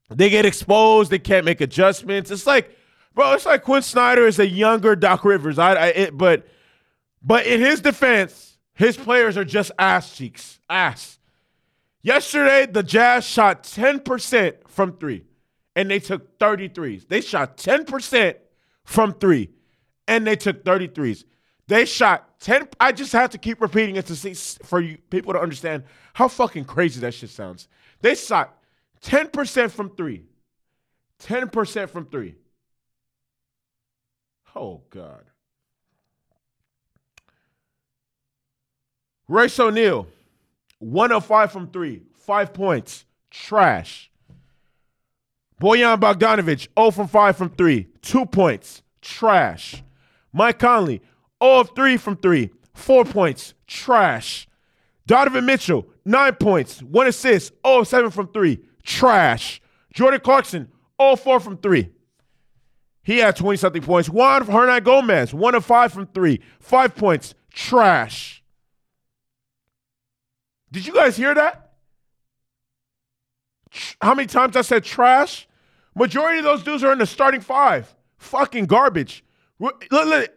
They 0.10 0.30
get 0.30 0.46
exposed. 0.46 1.12
They 1.12 1.20
can't 1.20 1.46
make 1.46 1.62
adjustments. 1.62 2.32
It's 2.32 2.48
like, 2.48 2.76
bro, 3.14 3.34
it's 3.34 3.46
like 3.46 3.64
Quin 3.64 3.82
Snyder 3.84 4.26
is 4.26 4.40
a 4.40 4.48
younger 4.48 4.96
Doc 4.96 5.24
Rivers. 5.24 5.60
I, 5.60 5.74
I 5.74 5.86
it, 5.88 6.18
but 6.18 6.48
but 7.22 7.46
in 7.46 7.62
his 7.62 7.82
defense 7.82 8.52
his 8.74 8.98
players 8.98 9.38
are 9.38 9.46
just 9.46 9.72
ass 9.78 10.16
cheeks. 10.16 10.60
Ass. 10.70 11.20
Yesterday, 12.02 12.66
the 12.66 12.82
Jazz 12.82 13.26
shot 13.26 13.64
10% 13.64 14.68
from 14.68 14.98
three, 14.98 15.26
and 15.76 15.92
they 15.92 16.00
took 16.00 16.40
33s. 16.40 17.08
They 17.08 17.22
shot 17.22 17.58
10% 17.58 18.36
from 18.84 19.14
three, 19.14 19.50
and 20.08 20.26
they 20.26 20.36
took 20.36 20.64
33s. 20.64 21.24
They 21.68 21.86
shot 21.86 22.40
10. 22.42 22.68
I 22.80 22.92
just 22.92 23.14
have 23.14 23.30
to 23.30 23.38
keep 23.38 23.62
repeating 23.62 23.96
it 23.96 24.06
to 24.08 24.16
see 24.16 24.34
for 24.34 24.82
you 24.82 24.98
people 25.10 25.34
to 25.34 25.40
understand 25.40 25.84
how 26.14 26.28
fucking 26.28 26.66
crazy 26.66 27.00
that 27.02 27.14
shit 27.14 27.30
sounds. 27.30 27.68
They 28.02 28.16
shot 28.16 28.58
10% 29.04 29.72
from 29.72 29.96
three. 29.96 30.26
10% 31.20 31.90
from 31.90 32.06
three. 32.08 32.36
Oh, 34.56 34.82
God. 34.90 35.24
Royce 39.28 39.58
O'Neale, 39.60 40.08
105 40.80 41.52
from 41.54 41.72
three, 41.72 42.02
five 42.18 42.54
points, 42.54 43.06
trash. 43.30 44.11
Bojan 45.62 46.00
Bogdanovic, 46.00 46.68
0 46.76 46.90
from 46.90 47.08
5 47.08 47.38
from 47.38 47.50
3, 47.52 47.88
2 48.02 48.26
points, 48.26 48.82
trash. 49.00 49.84
Mike 50.34 50.58
Conley, 50.58 51.02
0 51.42 51.60
of 51.60 51.76
3 51.76 51.98
from 51.98 52.18
3, 52.18 52.50
4 52.74 53.06
points, 53.06 53.54
trash. 53.68 54.48
Donovan 55.06 55.46
Mitchell, 55.46 55.86
9 56.04 56.34
points, 56.36 56.82
1 56.82 57.08
assist, 57.08 57.54
0 57.64 57.82
of 57.82 57.88
7 57.88 58.10
from 58.10 58.30
3, 58.30 58.60
trash. 58.82 59.62
Jordan 59.94 60.20
Clarkson, 60.20 60.68
0 61.00 61.16
4 61.16 61.40
from 61.40 61.58
3. 61.58 61.90
He 63.04 63.20
had 63.20 63.36
20 63.36 63.58
something 63.58 63.84
points. 63.84 64.10
Juan 64.10 64.46
Hernangómez, 64.46 65.32
1 65.32 65.56
of 65.56 65.64
5 65.64 65.94
from 65.94 66.08
3, 66.08 66.42
5 66.60 66.96
points, 66.96 67.36
trash. 67.54 68.44
Did 70.72 70.88
you 70.88 70.94
guys 70.94 71.18
hear 71.18 71.36
that? 71.36 71.74
How 74.02 74.16
many 74.16 74.26
times 74.26 74.56
I 74.56 74.62
said 74.62 74.84
trash? 74.84 75.48
Majority 75.96 76.40
of 76.40 76.46
those 76.46 76.64
dudes 76.64 76.84
are 76.84 76.92
in 76.94 77.00
the 77.00 77.06
starting 77.06 77.42
five. 77.42 77.94
Fucking 78.18 78.66
garbage. 78.66 79.24
Look, 79.60 79.86
look. 79.92 80.30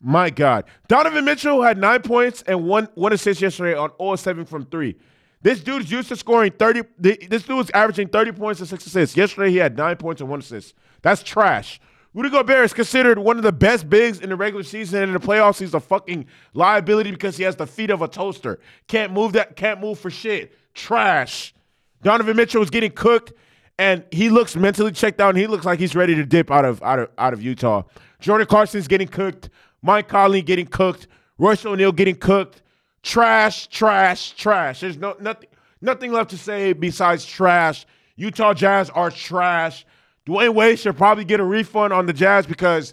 My 0.00 0.30
God. 0.30 0.64
Donovan 0.88 1.24
Mitchell 1.24 1.62
had 1.62 1.78
nine 1.78 2.02
points 2.02 2.42
and 2.42 2.66
one, 2.66 2.88
one 2.94 3.12
assist 3.12 3.42
yesterday 3.42 3.76
on 3.76 3.90
all 3.98 4.16
7 4.16 4.44
from 4.46 4.64
three. 4.66 4.96
This 5.42 5.60
dude's 5.60 5.90
used 5.90 6.08
to 6.08 6.16
scoring 6.16 6.52
30. 6.52 6.82
This 6.98 7.42
dude 7.44 7.56
was 7.56 7.70
averaging 7.70 8.08
30 8.08 8.32
points 8.32 8.60
and 8.60 8.68
six 8.68 8.86
assists. 8.86 9.16
Yesterday, 9.16 9.50
he 9.50 9.56
had 9.56 9.76
nine 9.76 9.96
points 9.96 10.20
and 10.20 10.28
one 10.28 10.40
assist. 10.40 10.74
That's 11.02 11.22
trash. 11.22 11.80
Rudy 12.12 12.28
Gobert 12.28 12.64
is 12.64 12.72
considered 12.72 13.18
one 13.18 13.36
of 13.36 13.42
the 13.42 13.52
best 13.52 13.88
bigs 13.88 14.20
in 14.20 14.30
the 14.30 14.36
regular 14.36 14.64
season 14.64 15.02
and 15.02 15.08
in 15.10 15.14
the 15.14 15.26
playoffs. 15.26 15.60
He's 15.60 15.72
a 15.74 15.80
fucking 15.80 16.26
liability 16.52 17.10
because 17.10 17.36
he 17.36 17.44
has 17.44 17.56
the 17.56 17.66
feet 17.66 17.90
of 17.90 18.02
a 18.02 18.08
toaster. 18.08 18.58
Can't 18.88 19.12
move 19.12 19.32
that. 19.34 19.56
Can't 19.56 19.80
move 19.80 19.98
for 19.98 20.10
shit. 20.10 20.52
Trash. 20.74 21.54
Donovan 22.02 22.36
Mitchell 22.36 22.62
is 22.62 22.70
getting 22.70 22.92
cooked, 22.92 23.32
and 23.78 24.04
he 24.10 24.30
looks 24.30 24.56
mentally 24.56 24.92
checked 24.92 25.20
out. 25.20 25.30
And 25.30 25.38
he 25.38 25.46
looks 25.46 25.64
like 25.64 25.78
he's 25.78 25.94
ready 25.94 26.14
to 26.14 26.24
dip 26.24 26.50
out 26.50 26.64
of 26.64 26.82
out 26.82 26.98
of 26.98 27.08
out 27.18 27.32
of 27.32 27.42
Utah. 27.42 27.82
Jordan 28.20 28.46
Carson's 28.46 28.88
getting 28.88 29.08
cooked. 29.08 29.50
Mike 29.82 30.08
Conley 30.08 30.42
getting 30.42 30.66
cooked. 30.66 31.08
Royce 31.38 31.64
O'Neale 31.64 31.92
getting 31.92 32.16
cooked. 32.16 32.62
Trash, 33.02 33.68
trash, 33.68 34.32
trash. 34.32 34.80
There's 34.80 34.98
no 34.98 35.16
nothing 35.20 35.48
nothing 35.80 36.12
left 36.12 36.30
to 36.30 36.38
say 36.38 36.72
besides 36.72 37.24
trash. 37.24 37.86
Utah 38.16 38.52
Jazz 38.52 38.90
are 38.90 39.10
trash. 39.10 39.86
Dwyane 40.26 40.54
Wade 40.54 40.78
should 40.78 40.96
probably 40.96 41.24
get 41.24 41.40
a 41.40 41.44
refund 41.44 41.92
on 41.92 42.04
the 42.04 42.12
Jazz 42.12 42.46
because, 42.46 42.92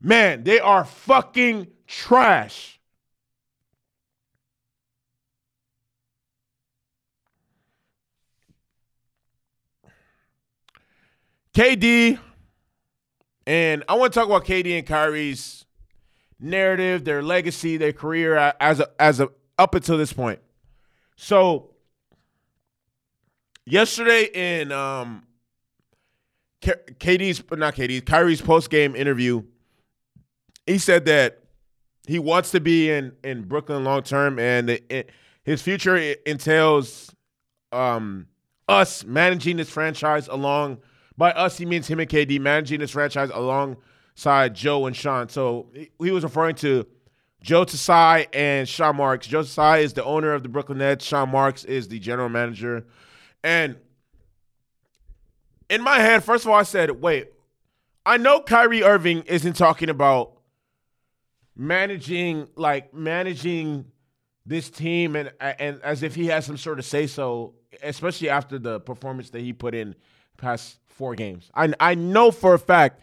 man, 0.00 0.42
they 0.42 0.58
are 0.58 0.84
fucking 0.84 1.68
trash. 1.86 2.75
KD, 11.56 12.18
and 13.46 13.82
I 13.88 13.94
want 13.94 14.12
to 14.12 14.20
talk 14.20 14.28
about 14.28 14.44
KD 14.44 14.76
and 14.76 14.86
Kyrie's 14.86 15.64
narrative, 16.38 17.06
their 17.06 17.22
legacy, 17.22 17.78
their 17.78 17.94
career 17.94 18.52
as 18.60 18.80
a, 18.80 18.90
as 19.00 19.20
a 19.20 19.30
up 19.58 19.74
until 19.74 19.96
this 19.96 20.12
point. 20.12 20.38
So 21.16 21.70
yesterday 23.64 24.28
in 24.34 24.70
um 24.70 25.26
KD's 26.60 27.42
not 27.52 27.74
KD's 27.74 28.02
Kyrie's 28.02 28.42
post 28.42 28.68
game 28.68 28.94
interview, 28.94 29.42
he 30.66 30.76
said 30.76 31.06
that 31.06 31.38
he 32.06 32.18
wants 32.18 32.50
to 32.50 32.60
be 32.60 32.90
in 32.90 33.12
in 33.24 33.44
Brooklyn 33.44 33.82
long 33.82 34.02
term, 34.02 34.38
and 34.38 34.68
it, 34.68 35.08
his 35.42 35.62
future 35.62 35.96
entails 35.96 37.14
um, 37.72 38.26
us 38.68 39.06
managing 39.06 39.56
this 39.56 39.70
franchise 39.70 40.28
along. 40.28 40.82
By 41.16 41.32
us, 41.32 41.56
he 41.58 41.64
means 41.64 41.88
him 41.88 42.00
and 42.00 42.08
KD 42.08 42.40
managing 42.40 42.80
this 42.80 42.90
franchise 42.90 43.30
alongside 43.32 44.54
Joe 44.54 44.86
and 44.86 44.94
Sean. 44.94 45.28
So 45.28 45.68
he 45.98 46.10
was 46.10 46.24
referring 46.24 46.56
to 46.56 46.86
Joe 47.40 47.64
Tsai 47.64 48.26
and 48.32 48.68
Sean 48.68 48.96
Marks. 48.96 49.26
Joe 49.26 49.42
Tsai 49.42 49.78
is 49.78 49.92
the 49.92 50.04
owner 50.04 50.32
of 50.32 50.42
the 50.42 50.48
Brooklyn 50.48 50.78
Nets. 50.78 51.04
Sean 51.04 51.30
Marks 51.30 51.64
is 51.64 51.88
the 51.88 51.98
general 51.98 52.28
manager. 52.28 52.86
And 53.42 53.76
in 55.70 55.82
my 55.82 55.98
head, 56.00 56.22
first 56.22 56.44
of 56.44 56.50
all, 56.50 56.58
I 56.58 56.64
said, 56.64 56.90
wait, 57.00 57.32
I 58.04 58.18
know 58.18 58.40
Kyrie 58.40 58.82
Irving 58.82 59.22
isn't 59.22 59.54
talking 59.54 59.88
about 59.88 60.32
managing 61.56 62.48
like 62.56 62.92
managing 62.92 63.86
this 64.44 64.68
team 64.70 65.16
and 65.16 65.32
and 65.40 65.80
as 65.82 66.02
if 66.02 66.14
he 66.14 66.26
has 66.26 66.44
some 66.44 66.56
sort 66.56 66.78
of 66.78 66.84
say 66.84 67.06
so, 67.06 67.54
especially 67.82 68.28
after 68.28 68.58
the 68.58 68.78
performance 68.80 69.30
that 69.30 69.40
he 69.40 69.52
put 69.52 69.74
in 69.74 69.96
past 70.36 70.78
four 70.86 71.14
games. 71.14 71.50
I 71.54 71.72
I 71.80 71.94
know 71.94 72.30
for 72.30 72.54
a 72.54 72.58
fact 72.58 73.00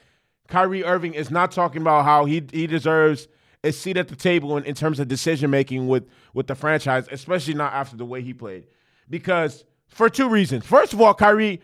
Kyrie 0.47 0.83
Irving 0.83 1.13
is 1.13 1.31
not 1.31 1.51
talking 1.51 1.81
about 1.81 2.05
how 2.05 2.25
he 2.25 2.43
he 2.51 2.67
deserves 2.67 3.27
a 3.63 3.71
seat 3.71 3.97
at 3.97 4.07
the 4.07 4.15
table 4.15 4.57
in, 4.57 4.65
in 4.65 4.75
terms 4.75 4.99
of 4.99 5.07
decision 5.07 5.49
making 5.49 5.87
with 5.87 6.07
with 6.33 6.47
the 6.47 6.55
franchise, 6.55 7.07
especially 7.11 7.53
not 7.53 7.73
after 7.73 7.95
the 7.95 8.05
way 8.05 8.21
he 8.21 8.33
played. 8.33 8.65
Because 9.09 9.65
for 9.87 10.09
two 10.09 10.29
reasons. 10.29 10.65
First 10.65 10.93
of 10.93 11.01
all, 11.01 11.13
Kyrie, 11.13 11.61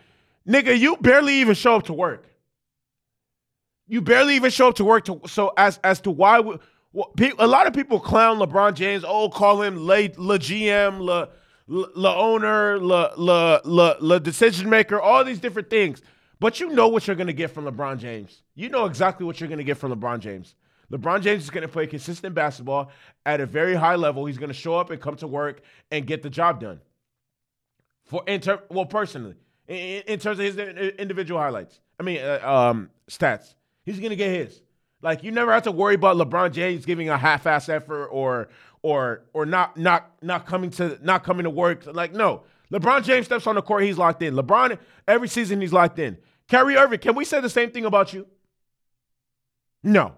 nigga, 0.48 0.78
you 0.78 0.96
barely 0.96 1.34
even 1.34 1.54
show 1.54 1.76
up 1.76 1.84
to 1.84 1.92
work. 1.92 2.26
You 3.86 4.00
barely 4.00 4.36
even 4.36 4.50
show 4.50 4.68
up 4.68 4.76
to 4.76 4.84
work. 4.84 5.04
To, 5.06 5.20
so 5.26 5.52
as 5.56 5.78
as 5.82 6.00
to 6.02 6.10
why 6.10 6.40
well, 6.92 7.12
a 7.38 7.46
lot 7.46 7.66
of 7.66 7.72
people 7.72 8.00
clown 8.00 8.38
LeBron 8.38 8.74
James. 8.74 9.04
Oh, 9.06 9.28
call 9.28 9.62
him 9.62 9.78
le, 9.78 10.08
le 10.16 10.38
GM, 10.38 11.00
le, 11.00 11.28
le 11.70 12.16
owner, 12.16 12.78
the 12.78 14.20
decision 14.22 14.68
maker, 14.68 15.00
all 15.00 15.24
these 15.24 15.38
different 15.38 15.70
things. 15.70 16.02
But 16.40 16.58
you 16.58 16.70
know 16.70 16.88
what 16.88 17.06
you're 17.06 17.16
going 17.16 17.26
to 17.26 17.32
get 17.32 17.50
from 17.50 17.66
LeBron 17.66 17.98
James. 17.98 18.42
You 18.54 18.70
know 18.70 18.86
exactly 18.86 19.26
what 19.26 19.40
you're 19.40 19.48
going 19.48 19.58
to 19.58 19.64
get 19.64 19.76
from 19.76 19.92
LeBron 19.92 20.20
James. 20.20 20.54
LeBron 20.90 21.22
James 21.22 21.44
is 21.44 21.50
going 21.50 21.62
to 21.62 21.68
play 21.68 21.86
consistent 21.86 22.34
basketball 22.34 22.90
at 23.24 23.40
a 23.40 23.46
very 23.46 23.74
high 23.74 23.94
level. 23.94 24.26
He's 24.26 24.38
going 24.38 24.48
to 24.48 24.54
show 24.54 24.76
up 24.76 24.90
and 24.90 25.00
come 25.00 25.16
to 25.16 25.28
work 25.28 25.60
and 25.90 26.06
get 26.06 26.22
the 26.22 26.30
job 26.30 26.60
done. 26.60 26.80
For 28.06 28.24
in 28.26 28.40
ter- 28.40 28.62
well, 28.70 28.86
personally, 28.86 29.36
in, 29.68 30.02
in, 30.06 30.18
terms 30.18 30.40
of 30.40 30.44
his 30.46 30.56
individual 30.56 31.40
highlights, 31.40 31.78
I 32.00 32.02
mean, 32.02 32.20
uh, 32.20 32.40
um, 32.42 32.90
stats, 33.08 33.54
he's 33.84 33.98
going 33.98 34.10
to 34.10 34.16
get 34.16 34.30
his. 34.30 34.60
Like 35.02 35.22
you 35.22 35.30
never 35.30 35.52
have 35.52 35.62
to 35.64 35.72
worry 35.72 35.94
about 35.94 36.16
LeBron 36.16 36.52
James 36.52 36.84
giving 36.84 37.08
a 37.08 37.16
half-ass 37.16 37.68
effort 37.68 38.06
or 38.06 38.48
or 38.82 39.22
or 39.32 39.46
not 39.46 39.76
not 39.76 40.10
not 40.22 40.46
coming 40.46 40.70
to 40.70 40.98
not 41.02 41.24
coming 41.24 41.44
to 41.44 41.50
work. 41.50 41.86
Like 41.86 42.12
no, 42.12 42.42
LeBron 42.72 43.04
James 43.04 43.26
steps 43.26 43.46
on 43.46 43.54
the 43.54 43.62
court, 43.62 43.82
he's 43.82 43.98
locked 43.98 44.22
in. 44.22 44.34
LeBron 44.34 44.78
every 45.06 45.28
season 45.28 45.60
he's 45.60 45.72
locked 45.72 45.98
in. 45.98 46.16
Kyrie 46.48 46.76
Irving, 46.76 46.98
can 46.98 47.14
we 47.14 47.24
say 47.24 47.40
the 47.40 47.50
same 47.50 47.70
thing 47.70 47.84
about 47.84 48.12
you? 48.12 48.26
No. 49.82 50.14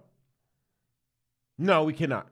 No, 1.58 1.84
we 1.84 1.92
cannot. 1.92 2.26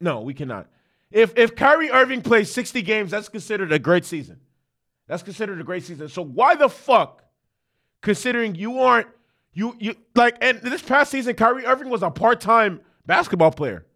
No, 0.00 0.20
we 0.20 0.34
cannot. 0.34 0.68
If 1.10 1.36
if 1.36 1.56
Kyrie 1.56 1.90
Irving 1.90 2.22
plays 2.22 2.50
60 2.52 2.82
games, 2.82 3.10
that's 3.10 3.28
considered 3.28 3.72
a 3.72 3.78
great 3.78 4.04
season. 4.04 4.40
That's 5.08 5.22
considered 5.22 5.60
a 5.60 5.64
great 5.64 5.84
season. 5.84 6.08
So 6.08 6.22
why 6.22 6.56
the 6.56 6.68
fuck, 6.68 7.24
considering 8.02 8.54
you 8.54 8.80
aren't 8.80 9.08
you 9.52 9.76
you 9.78 9.94
like 10.14 10.36
and 10.40 10.60
this 10.60 10.82
past 10.82 11.10
season, 11.10 11.34
Kyrie 11.34 11.64
Irving 11.64 11.88
was 11.88 12.02
a 12.02 12.10
part-time 12.10 12.80
basketball 13.06 13.52
player. 13.52 13.86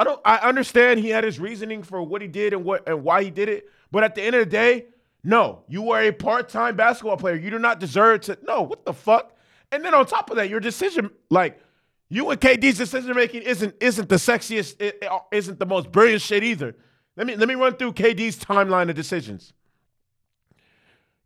I 0.00 0.04
don't 0.04 0.20
I 0.24 0.36
understand 0.38 0.98
he 1.00 1.10
had 1.10 1.24
his 1.24 1.38
reasoning 1.38 1.82
for 1.82 2.02
what 2.02 2.22
he 2.22 2.26
did 2.26 2.54
and 2.54 2.64
what 2.64 2.88
and 2.88 3.04
why 3.04 3.22
he 3.22 3.30
did 3.30 3.50
it, 3.50 3.68
but 3.90 4.02
at 4.02 4.14
the 4.14 4.22
end 4.22 4.34
of 4.34 4.40
the 4.40 4.50
day, 4.50 4.86
no, 5.22 5.62
you 5.68 5.90
are 5.90 6.00
a 6.00 6.10
part-time 6.10 6.74
basketball 6.74 7.18
player. 7.18 7.34
You 7.34 7.50
do 7.50 7.58
not 7.58 7.80
deserve 7.80 8.22
to 8.22 8.38
no, 8.42 8.62
what 8.62 8.86
the 8.86 8.94
fuck? 8.94 9.36
And 9.70 9.84
then 9.84 9.92
on 9.92 10.06
top 10.06 10.30
of 10.30 10.36
that, 10.36 10.48
your 10.48 10.58
decision 10.58 11.10
like 11.28 11.60
you 12.08 12.30
and 12.30 12.40
KD's 12.40 12.78
decision 12.78 13.14
making 13.14 13.42
isn't 13.42 13.74
isn't 13.78 14.08
the 14.08 14.14
sexiest, 14.14 14.80
it 14.80 15.04
uh, 15.06 15.18
isn't 15.32 15.58
the 15.58 15.66
most 15.66 15.92
brilliant 15.92 16.22
shit 16.22 16.44
either. 16.44 16.74
Let 17.18 17.26
me 17.26 17.36
let 17.36 17.46
me 17.46 17.54
run 17.54 17.76
through 17.76 17.92
KD's 17.92 18.38
timeline 18.38 18.88
of 18.88 18.96
decisions. 18.96 19.52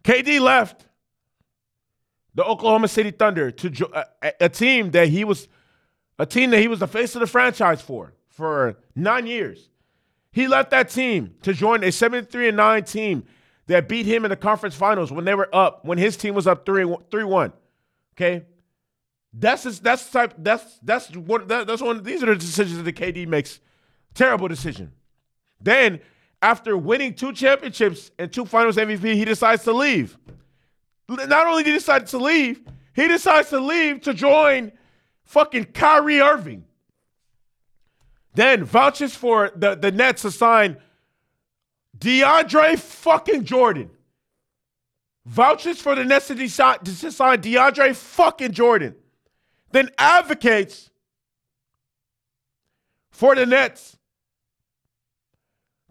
KD 0.03 0.41
left 0.41 0.85
the 2.35 2.43
Oklahoma 2.43 2.89
City 2.89 3.13
Thunder 3.13 3.53
to 3.53 3.89
a, 4.21 4.33
a, 4.41 4.49
team 4.49 4.91
that 4.91 5.11
he 5.11 5.23
was 5.23 5.47
a 6.19 6.27
team 6.27 6.51
that 6.51 6.59
he 6.59 6.67
was 6.67 6.81
the 6.81 6.89
face 6.89 7.15
of 7.15 7.21
the 7.21 7.29
franchise 7.29 7.81
for 7.81 8.15
for 8.35 8.77
9 8.95 9.27
years. 9.27 9.71
He 10.33 10.49
left 10.49 10.71
that 10.71 10.91
team 10.91 11.35
to 11.43 11.53
join 11.53 11.85
a 11.85 11.93
73 11.93 12.49
and 12.49 12.57
9 12.57 12.85
team 12.85 13.25
that 13.67 13.89
beat 13.89 14.05
him 14.05 14.25
in 14.25 14.31
the 14.31 14.37
conference 14.37 14.75
finals 14.75 15.13
when 15.13 15.25
they 15.25 15.35
were 15.35 15.49
up 15.55 15.85
when 15.85 15.97
his 15.97 16.17
team 16.17 16.35
was 16.35 16.47
up 16.47 16.67
3 16.67 16.85
3-1. 16.85 17.53
Okay? 18.17 18.45
That's 19.33 19.65
just, 19.65 19.83
that's 19.83 20.07
the 20.07 20.19
type 20.19 20.35
that's 20.39 20.79
that's 20.83 21.11
what 21.17 21.49
that, 21.49 21.67
that's 21.67 21.83
one 21.83 22.03
these 22.03 22.23
are 22.23 22.27
the 22.27 22.37
decisions 22.37 22.77
that 22.77 22.85
the 22.85 22.93
KD 22.93 23.27
makes. 23.27 23.61
Terrible 24.15 24.47
decision. 24.47 24.93
Then 25.61 26.01
after 26.41 26.77
winning 26.77 27.15
two 27.15 27.33
championships 27.33 28.13
and 28.19 28.33
two 28.33 28.45
finals 28.45 28.77
MVP, 28.77 29.15
he 29.15 29.25
decides 29.25 29.65
to 29.65 29.73
leave. 29.73 30.17
Not 31.09 31.47
only 31.47 31.65
did 31.65 31.71
he 31.71 31.79
decide 31.79 32.07
to 32.09 32.19
leave, 32.19 32.63
he 32.95 33.09
decides 33.09 33.51
to 33.51 33.59
leave 33.59 34.03
to 34.03 34.15
join 34.15 34.73
fucking 35.25 35.65
Kyrie 35.67 36.21
Irving. 36.21 36.65
Then 38.35 38.65
vouches 38.65 39.15
for 39.15 39.53
the, 39.55 39.75
the 39.75 39.93
Nets 39.93 40.23
to 40.23 40.31
sign 40.31 40.77
DeAndre 41.97 42.79
fucking 42.79 43.45
Jordan. 43.45 43.91
Vouches 45.25 45.81
for 45.81 45.95
the 45.95 46.05
Nets 46.05 46.29
to, 46.29 46.35
decide, 46.35 46.85
to 46.85 47.13
sign 47.13 47.41
DeAndre 47.41 47.95
fucking 47.95 48.53
Jordan. 48.53 48.95
Then 49.71 49.91
advocates 49.97 50.91
for 53.11 53.35
the 53.35 53.47
Nets 53.47 53.97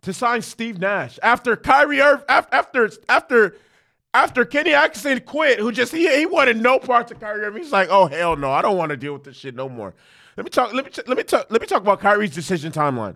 to 0.02 0.14
sign 0.14 0.42
Steve 0.42 0.80
Nash 0.80 1.18
after 1.24 1.56
Kyrie 1.56 2.02
Irv, 2.02 2.24
after 2.28 2.56
after 2.56 2.92
after 3.10 3.58
after 4.14 4.46
Kenny 4.46 4.74
Atkinson 4.74 5.22
quit, 5.22 5.60
who 5.60 5.72
just 5.72 5.94
he, 5.94 6.14
he 6.16 6.26
wanted 6.26 6.62
no 6.62 6.78
parts 6.78 7.12
of 7.12 7.20
Kyrie 7.20 7.44
Irving. 7.44 7.64
He's 7.64 7.72
like, 7.72 7.88
oh 7.90 8.06
hell 8.06 8.36
no, 8.36 8.52
I 8.52 8.62
don't 8.62 8.78
want 8.78 8.92
to 8.92 8.98
deal 8.98 9.14
with 9.14 9.24
this 9.24 9.38
shit 9.38 9.56
no 9.56 9.68
more. 9.68 9.94
Let 10.38 10.44
me 10.46 10.50
talk. 10.50 10.74
Let 10.74 10.86
me 10.86 10.92
let 11.08 11.18
me 11.18 11.24
talk. 11.24 11.48
Let 11.50 11.62
me 11.62 11.68
talk 11.68 11.82
about 11.82 12.00
Kyrie's 12.00 12.34
decision 12.34 12.72
timeline. 12.72 13.16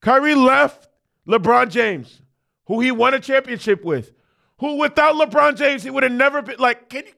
Kyrie 0.00 0.34
left 0.34 0.88
LeBron 1.26 1.70
James, 1.70 2.20
who 2.66 2.80
he 2.80 2.90
won 2.90 3.14
a 3.14 3.20
championship 3.20 3.84
with, 3.84 4.12
who 4.58 4.78
without 4.78 5.14
LeBron 5.14 5.56
James 5.56 5.82
he 5.82 5.90
would 5.90 6.02
have 6.02 6.12
never 6.12 6.42
been 6.42 6.58
like. 6.58 6.88
Can 6.88 7.06
you? 7.06 7.12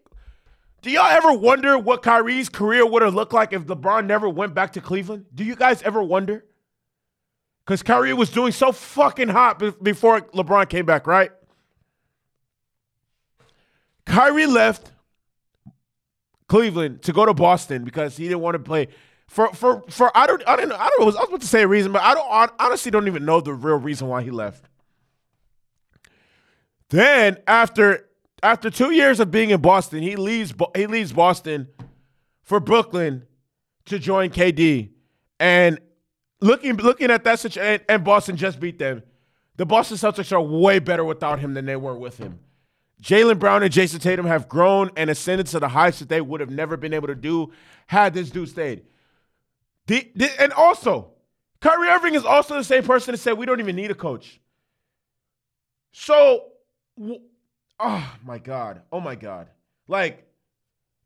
Do 0.83 0.91
y'all 0.91 1.07
ever 1.07 1.33
wonder 1.33 1.79
what 1.79 2.03
Kyrie's 2.03 2.51
career 2.51 2.87
would 2.87 3.01
have 3.01 3.15
looked 3.15 3.33
like 3.33 3.55
if 3.55 3.65
LeBron 3.65 4.07
never 4.07 4.29
went 4.29 4.55
back 4.55 4.75
to 4.75 4.83
Cleveland? 4.83 5.25
Do 5.35 5.43
you 5.43 5.57
guys 5.57 5.83
ever 5.83 6.03
wonder? 6.03 6.45
Because 7.65 7.83
Kyrie 7.83 8.13
was 8.13 8.29
doing 8.29 8.53
so 8.53 8.71
fucking 8.71 9.29
hot 9.31 9.59
before 9.83 10.21
LeBron 10.21 10.69
came 10.69 10.85
back, 10.85 11.07
right? 11.07 11.31
Kyrie 14.05 14.45
left 14.45 14.93
Cleveland 16.49 17.01
to 17.03 17.13
go 17.15 17.25
to 17.25 17.33
Boston 17.33 17.85
because 17.85 18.19
he 18.19 18.25
didn't 18.25 18.41
want 18.41 18.55
to 18.55 18.59
play 18.59 18.89
for 19.27 19.53
for 19.55 19.83
for 19.89 20.17
I 20.17 20.27
don't 20.27 20.43
I 20.47 20.57
don't 20.57 20.69
know 20.69 20.77
I 20.77 20.89
don't 20.89 21.01
know 21.01 21.05
I 21.05 21.07
was 21.07 21.17
about 21.17 21.41
to 21.41 21.47
say 21.47 21.63
a 21.63 21.69
reason, 21.69 21.93
but 21.93 22.03
I 22.03 22.15
don't 22.15 22.27
I 22.31 22.49
honestly 22.59 22.91
don't 22.91 23.07
even 23.07 23.25
know 23.25 23.41
the 23.41 23.55
real 23.55 23.77
reason 23.77 24.09
why 24.09 24.23
he 24.23 24.31
left. 24.31 24.69
Then 26.91 27.39
after 27.47 28.09
after 28.43 28.71
two 28.71 28.93
years 28.93 29.21
of 29.21 29.31
being 29.31 29.51
in 29.51 29.61
Boston, 29.61 30.03
he 30.03 30.17
leaves 30.17 30.55
he 30.77 30.87
leaves 30.87 31.13
Boston 31.13 31.69
for 32.43 32.61
Brooklyn 32.61 33.27
to 33.87 33.99
join 33.99 34.31
KD. 34.31 34.91
And 35.41 35.81
looking 36.41 36.77
looking 36.77 37.11
at 37.11 37.25
that 37.25 37.41
situation, 37.41 37.75
and, 37.75 37.83
and 37.89 38.05
Boston 38.05 38.37
just 38.37 38.61
beat 38.61 38.79
them. 38.79 39.03
The 39.57 39.67
Boston 39.67 39.97
Celtics 39.97 40.33
are 40.33 40.41
way 40.41 40.79
better 40.79 41.05
without 41.05 41.39
him 41.39 41.55
than 41.55 41.65
they 41.65 41.77
were 41.77 41.97
with 41.97 42.19
him. 42.19 42.41
Jaylen 43.03 43.39
Brown 43.39 43.63
and 43.63 43.73
Jayson 43.73 44.01
Tatum 44.01 44.27
have 44.27 44.49
grown 44.49 44.91
and 44.97 45.11
ascended 45.11 45.47
to 45.49 45.61
the 45.61 45.69
heights 45.69 45.99
that 45.99 46.09
they 46.09 46.21
would 46.21 46.41
have 46.41 46.51
never 46.51 46.77
been 46.77 46.93
able 46.93 47.09
to 47.09 47.15
do 47.15 47.53
had 47.87 48.15
this 48.15 48.31
dude 48.31 48.49
stayed. 48.49 48.85
The, 49.87 50.11
the, 50.15 50.41
and 50.41 50.53
also, 50.53 51.11
Kyrie 51.61 51.89
Irving 51.89 52.15
is 52.15 52.25
also 52.25 52.55
the 52.55 52.65
same 52.65 52.85
person 52.85 53.13
that 53.13 53.19
said 53.19 53.35
we 53.35 53.47
don't 53.47 53.61
even 53.61 53.77
need 53.77 53.91
a 53.91 53.95
coach. 53.95 54.41
So, 55.93 56.45
oh 57.79 58.15
my 58.25 58.39
god, 58.39 58.83
oh 58.91 59.01
my 59.01 59.15
god, 59.15 59.49
like, 59.87 60.27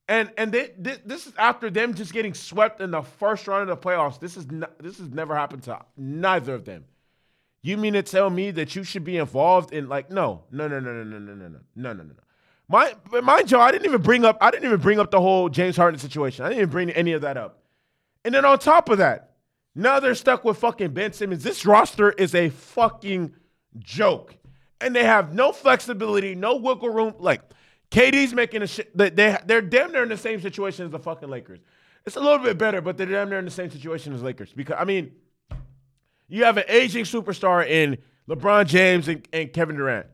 and 0.06 0.30
and 0.38 0.50
they, 0.50 0.70
this, 0.78 0.98
this 1.04 1.26
is 1.26 1.34
after 1.36 1.68
them 1.68 1.92
just 1.92 2.12
getting 2.12 2.32
swept 2.32 2.80
in 2.80 2.90
the 2.90 3.02
first 3.02 3.46
round 3.46 3.68
of 3.68 3.80
the 3.80 3.88
playoffs. 3.88 4.18
This 4.18 4.36
is 4.36 4.50
not, 4.50 4.78
this 4.78 4.98
has 4.98 5.10
never 5.10 5.36
happened 5.36 5.64
to 5.64 5.80
neither 5.96 6.54
of 6.54 6.64
them. 6.64 6.84
You 7.60 7.76
mean 7.76 7.92
to 7.92 8.02
tell 8.02 8.30
me 8.30 8.50
that 8.52 8.74
you 8.74 8.84
should 8.84 9.04
be 9.04 9.18
involved 9.18 9.74
in 9.74 9.88
like 9.88 10.10
no, 10.10 10.44
no, 10.50 10.68
no, 10.68 10.80
no, 10.80 10.92
no, 10.92 11.02
no, 11.02 11.18
no, 11.18 11.34
no, 11.34 11.34
no, 11.34 11.48
no, 11.48 11.92
no, 11.92 11.92
no. 11.92 12.04
No 12.04 12.14
my, 12.68 12.94
mind 13.22 13.50
you, 13.50 13.58
I 13.58 13.72
didn't 13.72 13.86
even 13.86 14.02
bring 14.02 14.24
up. 14.24 14.36
I 14.40 14.50
didn't 14.50 14.66
even 14.66 14.80
bring 14.80 15.00
up 15.00 15.10
the 15.10 15.20
whole 15.20 15.48
James 15.48 15.76
Harden 15.76 15.98
situation. 15.98 16.44
I 16.44 16.48
didn't 16.48 16.60
even 16.60 16.70
bring 16.70 16.90
any 16.90 17.12
of 17.12 17.22
that 17.22 17.36
up. 17.36 17.62
And 18.24 18.34
then 18.34 18.44
on 18.44 18.58
top 18.58 18.88
of 18.88 18.98
that, 18.98 19.36
now 19.74 20.00
they're 20.00 20.14
stuck 20.14 20.44
with 20.44 20.58
fucking 20.58 20.90
Ben 20.92 21.12
Simmons. 21.12 21.42
This 21.44 21.64
roster 21.64 22.10
is 22.10 22.34
a 22.34 22.50
fucking 22.50 23.34
joke. 23.78 24.34
and 24.80 24.94
they 24.94 25.04
have 25.04 25.34
no 25.34 25.52
flexibility, 25.52 26.34
no 26.34 26.56
wiggle 26.56 26.90
room. 26.90 27.14
Like 27.18 27.42
KD's 27.90 28.34
making 28.34 28.62
a 28.62 28.66
shit. 28.66 28.96
They, 28.96 29.10
they 29.10 29.36
they're 29.46 29.62
damn 29.62 29.92
near 29.92 30.02
in 30.02 30.08
the 30.08 30.16
same 30.16 30.40
situation 30.40 30.84
as 30.86 30.92
the 30.92 30.98
fucking 30.98 31.28
Lakers. 31.28 31.60
It's 32.06 32.16
a 32.16 32.20
little 32.20 32.38
bit 32.38 32.58
better, 32.58 32.80
but 32.80 32.96
they're 32.96 33.06
damn 33.06 33.28
near 33.28 33.38
in 33.38 33.44
the 33.44 33.50
same 33.50 33.70
situation 33.70 34.14
as 34.14 34.22
Lakers. 34.22 34.52
Because 34.52 34.76
I 34.78 34.84
mean, 34.84 35.12
you 36.28 36.44
have 36.44 36.56
an 36.56 36.64
aging 36.68 37.04
superstar 37.04 37.66
in 37.66 37.98
LeBron 38.28 38.66
James 38.66 39.08
and, 39.08 39.26
and 39.32 39.52
Kevin 39.52 39.76
Durant. 39.76 40.06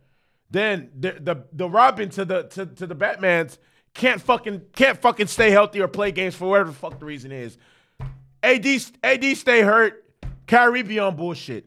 Then 0.51 0.91
the, 0.99 1.13
the 1.13 1.45
the 1.53 1.69
Robin 1.69 2.09
to 2.11 2.25
the 2.25 2.45
to, 2.45 2.67
to 2.67 2.87
the 2.87 2.95
Batman's 2.95 3.59
can't 3.93 4.21
fucking 4.21 4.63
can't 4.75 5.01
fucking 5.01 5.27
stay 5.27 5.51
healthy 5.51 5.81
or 5.81 5.89
play 5.89 6.13
games 6.13 6.35
for 6.35 6.49
whatever 6.49 6.71
the 6.71 6.77
fuck 6.77 6.99
the 6.99 7.05
reason 7.05 7.33
is. 7.33 7.59
AD 8.45 8.67
AD 9.03 9.37
stay 9.37 9.63
hurt. 9.63 10.05
Kyrie 10.47 10.83
be 10.83 10.99
on 10.99 11.17
bullshit. 11.17 11.65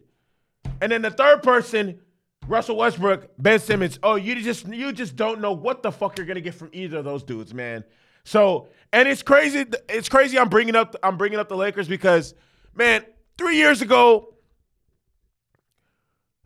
And 0.79 0.91
then 0.91 1.01
the 1.01 1.09
third 1.09 1.41
person, 1.41 1.99
Russell 2.47 2.77
Westbrook, 2.77 3.29
Ben 3.39 3.59
Simmons. 3.59 3.99
Oh, 4.03 4.15
you 4.15 4.41
just 4.41 4.67
you 4.67 4.91
just 4.91 5.15
don't 5.15 5.41
know 5.41 5.51
what 5.51 5.81
the 5.81 5.91
fuck 5.91 6.17
you're 6.17 6.27
gonna 6.27 6.41
get 6.41 6.53
from 6.53 6.69
either 6.71 6.99
of 6.99 7.05
those 7.05 7.23
dudes, 7.23 7.53
man. 7.53 7.83
So, 8.23 8.67
and 8.93 9.07
it's 9.07 9.23
crazy. 9.23 9.65
It's 9.89 10.09
crazy. 10.09 10.37
I'm 10.37 10.49
bringing 10.49 10.75
up 10.75 10.95
I'm 11.01 11.17
bringing 11.17 11.39
up 11.39 11.49
the 11.49 11.57
Lakers 11.57 11.87
because, 11.87 12.35
man, 12.75 13.03
three 13.37 13.57
years 13.57 13.81
ago, 13.81 14.35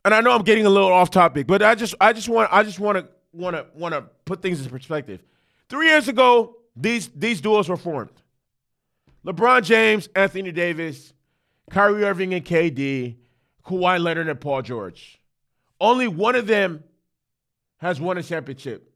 and 0.05 0.13
I 0.13 0.21
know 0.21 0.31
I'm 0.31 0.43
getting 0.43 0.65
a 0.65 0.69
little 0.69 0.91
off 0.91 1.11
topic, 1.11 1.45
but 1.45 1.61
I 1.61 1.75
just 1.75 1.95
I 1.99 2.13
just 2.13 2.29
want 2.29 2.49
I 2.51 2.63
just 2.63 2.79
want 2.79 2.97
to 2.97 3.07
want 3.33 3.55
to 3.55 3.65
want 3.75 3.93
to 3.93 4.03
put 4.25 4.41
things 4.41 4.63
in 4.63 4.69
perspective. 4.69 5.21
Three 5.69 5.87
years 5.87 6.07
ago, 6.07 6.55
these 6.75 7.09
these 7.15 7.41
duos 7.41 7.67
were 7.67 7.77
formed. 7.77 8.20
LeBron 9.25 9.63
James, 9.63 10.09
Anthony 10.15 10.51
Davis, 10.51 11.13
Kyrie 11.69 12.03
Irving 12.03 12.33
and 12.33 12.43
KD, 12.43 13.17
Kawhi 13.65 14.01
Leonard 14.01 14.27
and 14.27 14.39
Paul 14.39 14.61
George. 14.61 15.21
Only 15.79 16.07
one 16.07 16.35
of 16.35 16.47
them 16.47 16.83
has 17.77 17.99
won 17.99 18.17
a 18.17 18.23
championship. 18.23 18.91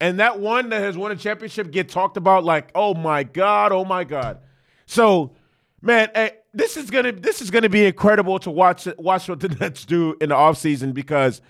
And 0.00 0.20
that 0.20 0.40
one 0.40 0.70
that 0.70 0.80
has 0.80 0.96
won 0.96 1.12
a 1.12 1.16
championship 1.16 1.70
get 1.70 1.88
talked 1.88 2.16
about 2.16 2.44
like, 2.44 2.70
oh 2.74 2.94
my 2.94 3.22
God, 3.22 3.72
oh 3.72 3.84
my 3.84 4.04
God. 4.04 4.38
So, 4.86 5.34
man, 5.80 6.10
hey, 6.14 6.32
this 6.52 6.76
is 6.76 6.90
gonna 6.90 7.12
this 7.12 7.40
is 7.40 7.50
gonna 7.50 7.68
be 7.68 7.86
incredible 7.86 8.38
to 8.40 8.50
watch 8.50 8.86
watch 8.98 9.28
what 9.28 9.40
the 9.40 9.48
Nets 9.60 9.84
do 9.84 10.16
in 10.20 10.28
the 10.28 10.34
offseason 10.34 10.94
because 10.94 11.40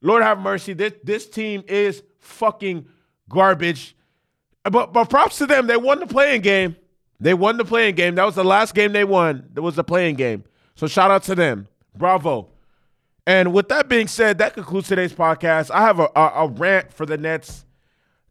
Lord 0.00 0.22
have 0.22 0.38
mercy, 0.38 0.74
this 0.74 0.92
this 1.02 1.28
team 1.28 1.64
is 1.66 2.02
fucking 2.18 2.86
garbage. 3.28 3.96
But 4.62 4.92
but 4.92 5.10
props 5.10 5.38
to 5.38 5.46
them, 5.46 5.66
they 5.66 5.76
won 5.76 5.98
the 5.98 6.06
play-in 6.06 6.40
game. 6.40 6.76
They 7.20 7.34
won 7.34 7.56
the 7.56 7.64
play-in 7.64 7.94
game. 7.94 8.14
That 8.16 8.24
was 8.24 8.34
the 8.34 8.44
last 8.44 8.74
game 8.74 8.92
they 8.92 9.04
won. 9.04 9.48
That 9.54 9.62
was 9.62 9.76
the 9.76 9.84
play-in 9.84 10.16
game. 10.16 10.44
So 10.74 10.86
shout 10.86 11.10
out 11.10 11.22
to 11.24 11.34
them. 11.34 11.68
Bravo. 11.96 12.48
And 13.26 13.52
with 13.52 13.68
that 13.68 13.88
being 13.88 14.08
said, 14.08 14.38
that 14.38 14.54
concludes 14.54 14.88
today's 14.88 15.12
podcast. 15.12 15.70
I 15.70 15.82
have 15.82 15.98
a, 15.98 16.08
a, 16.14 16.32
a 16.44 16.48
rant 16.48 16.92
for 16.92 17.06
the 17.06 17.16
Nets 17.16 17.64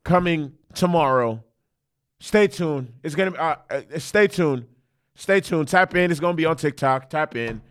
coming 0.04 0.54
tomorrow. 0.76 1.44
Stay 2.20 2.48
tuned. 2.48 2.94
It's 3.04 3.16
gonna 3.16 3.36
uh, 3.36 3.56
uh, 3.70 3.82
stay 3.98 4.28
tuned. 4.28 4.66
Stay 5.16 5.42
tuned. 5.42 5.68
Tap 5.68 5.96
in. 5.96 6.12
It's 6.12 6.20
gonna 6.20 6.36
be 6.36 6.46
on 6.46 6.56
TikTok. 6.56 7.10
Tap 7.10 7.36
in. 7.36 7.62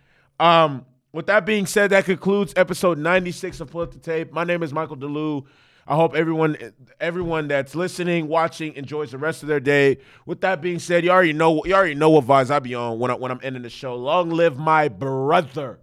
Um, 0.41 0.85
with 1.13 1.27
that 1.27 1.47
being 1.47 1.67
said, 1.67 1.91
that 1.91 2.05
concludes 2.07 2.53
episode 2.57 2.99
96 2.99 3.61
of 3.61 3.77
Up 3.77 3.93
the 3.93 3.99
Tape. 3.99 4.33
My 4.33 4.45
name 4.45 4.63
is 4.63 4.73
Michael 4.73 4.97
DeLu. 4.97 5.45
I 5.87 5.97
hope 5.97 6.15
everyone 6.15 6.57
everyone 7.01 7.49
that's 7.49 7.75
listening, 7.75 8.29
watching, 8.29 8.75
enjoys 8.75 9.11
the 9.11 9.19
rest 9.19 9.43
of 9.43 9.49
their 9.49 9.61
day. 9.61 9.99
With 10.27 10.41
that 10.43 10.63
being 10.63 10.79
said, 10.79 11.05
you 11.05 11.11
already 11.11 11.33
know 11.33 11.65
you 11.65 11.75
already 11.75 11.95
know 11.95 12.11
what 12.11 12.25
vibes 12.25 12.51
I 12.51 12.61
be 12.61 12.75
on 12.75 12.99
when 12.99 13.11
I, 13.11 13.15
when 13.15 13.33
I'm 13.33 13.41
ending 13.43 13.63
the 13.63 13.71
show. 13.71 13.97
Long 13.97 14.31
live 14.31 14.59
my 14.59 14.89
brother. 14.89 15.81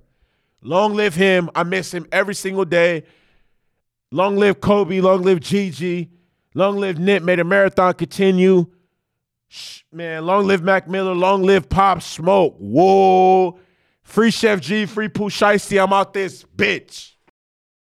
Long 0.62 0.94
live 0.94 1.16
him. 1.16 1.50
I 1.54 1.64
miss 1.64 1.94
him 1.94 2.06
every 2.12 2.36
single 2.36 2.66
day. 2.66 3.04
Long 4.12 4.38
live 4.38 4.62
Kobe. 4.62 5.02
Long 5.02 5.22
live 5.22 5.42
Gigi. 5.42 6.10
Long 6.54 6.78
live 6.78 6.98
Nip. 6.98 7.22
May 7.24 7.36
the 7.36 7.44
marathon 7.44 7.94
continue. 7.94 8.68
Shh, 9.50 9.82
man, 9.92 10.26
long 10.26 10.48
live 10.48 10.64
Mac 10.64 10.88
Miller. 10.88 11.14
Long 11.14 11.44
live 11.44 11.70
Pop 11.70 12.02
Smoke. 12.02 12.56
Whoa. 12.58 13.60
Free 14.04 14.32
Chef 14.32 14.62
G. 14.62 14.86
Free 14.86 15.10
Pooh 15.10 15.30
Shiesty. 15.30 15.82
I'm 15.82 15.92
out 15.92 16.14
this 16.14 16.44
bitch. 16.44 17.09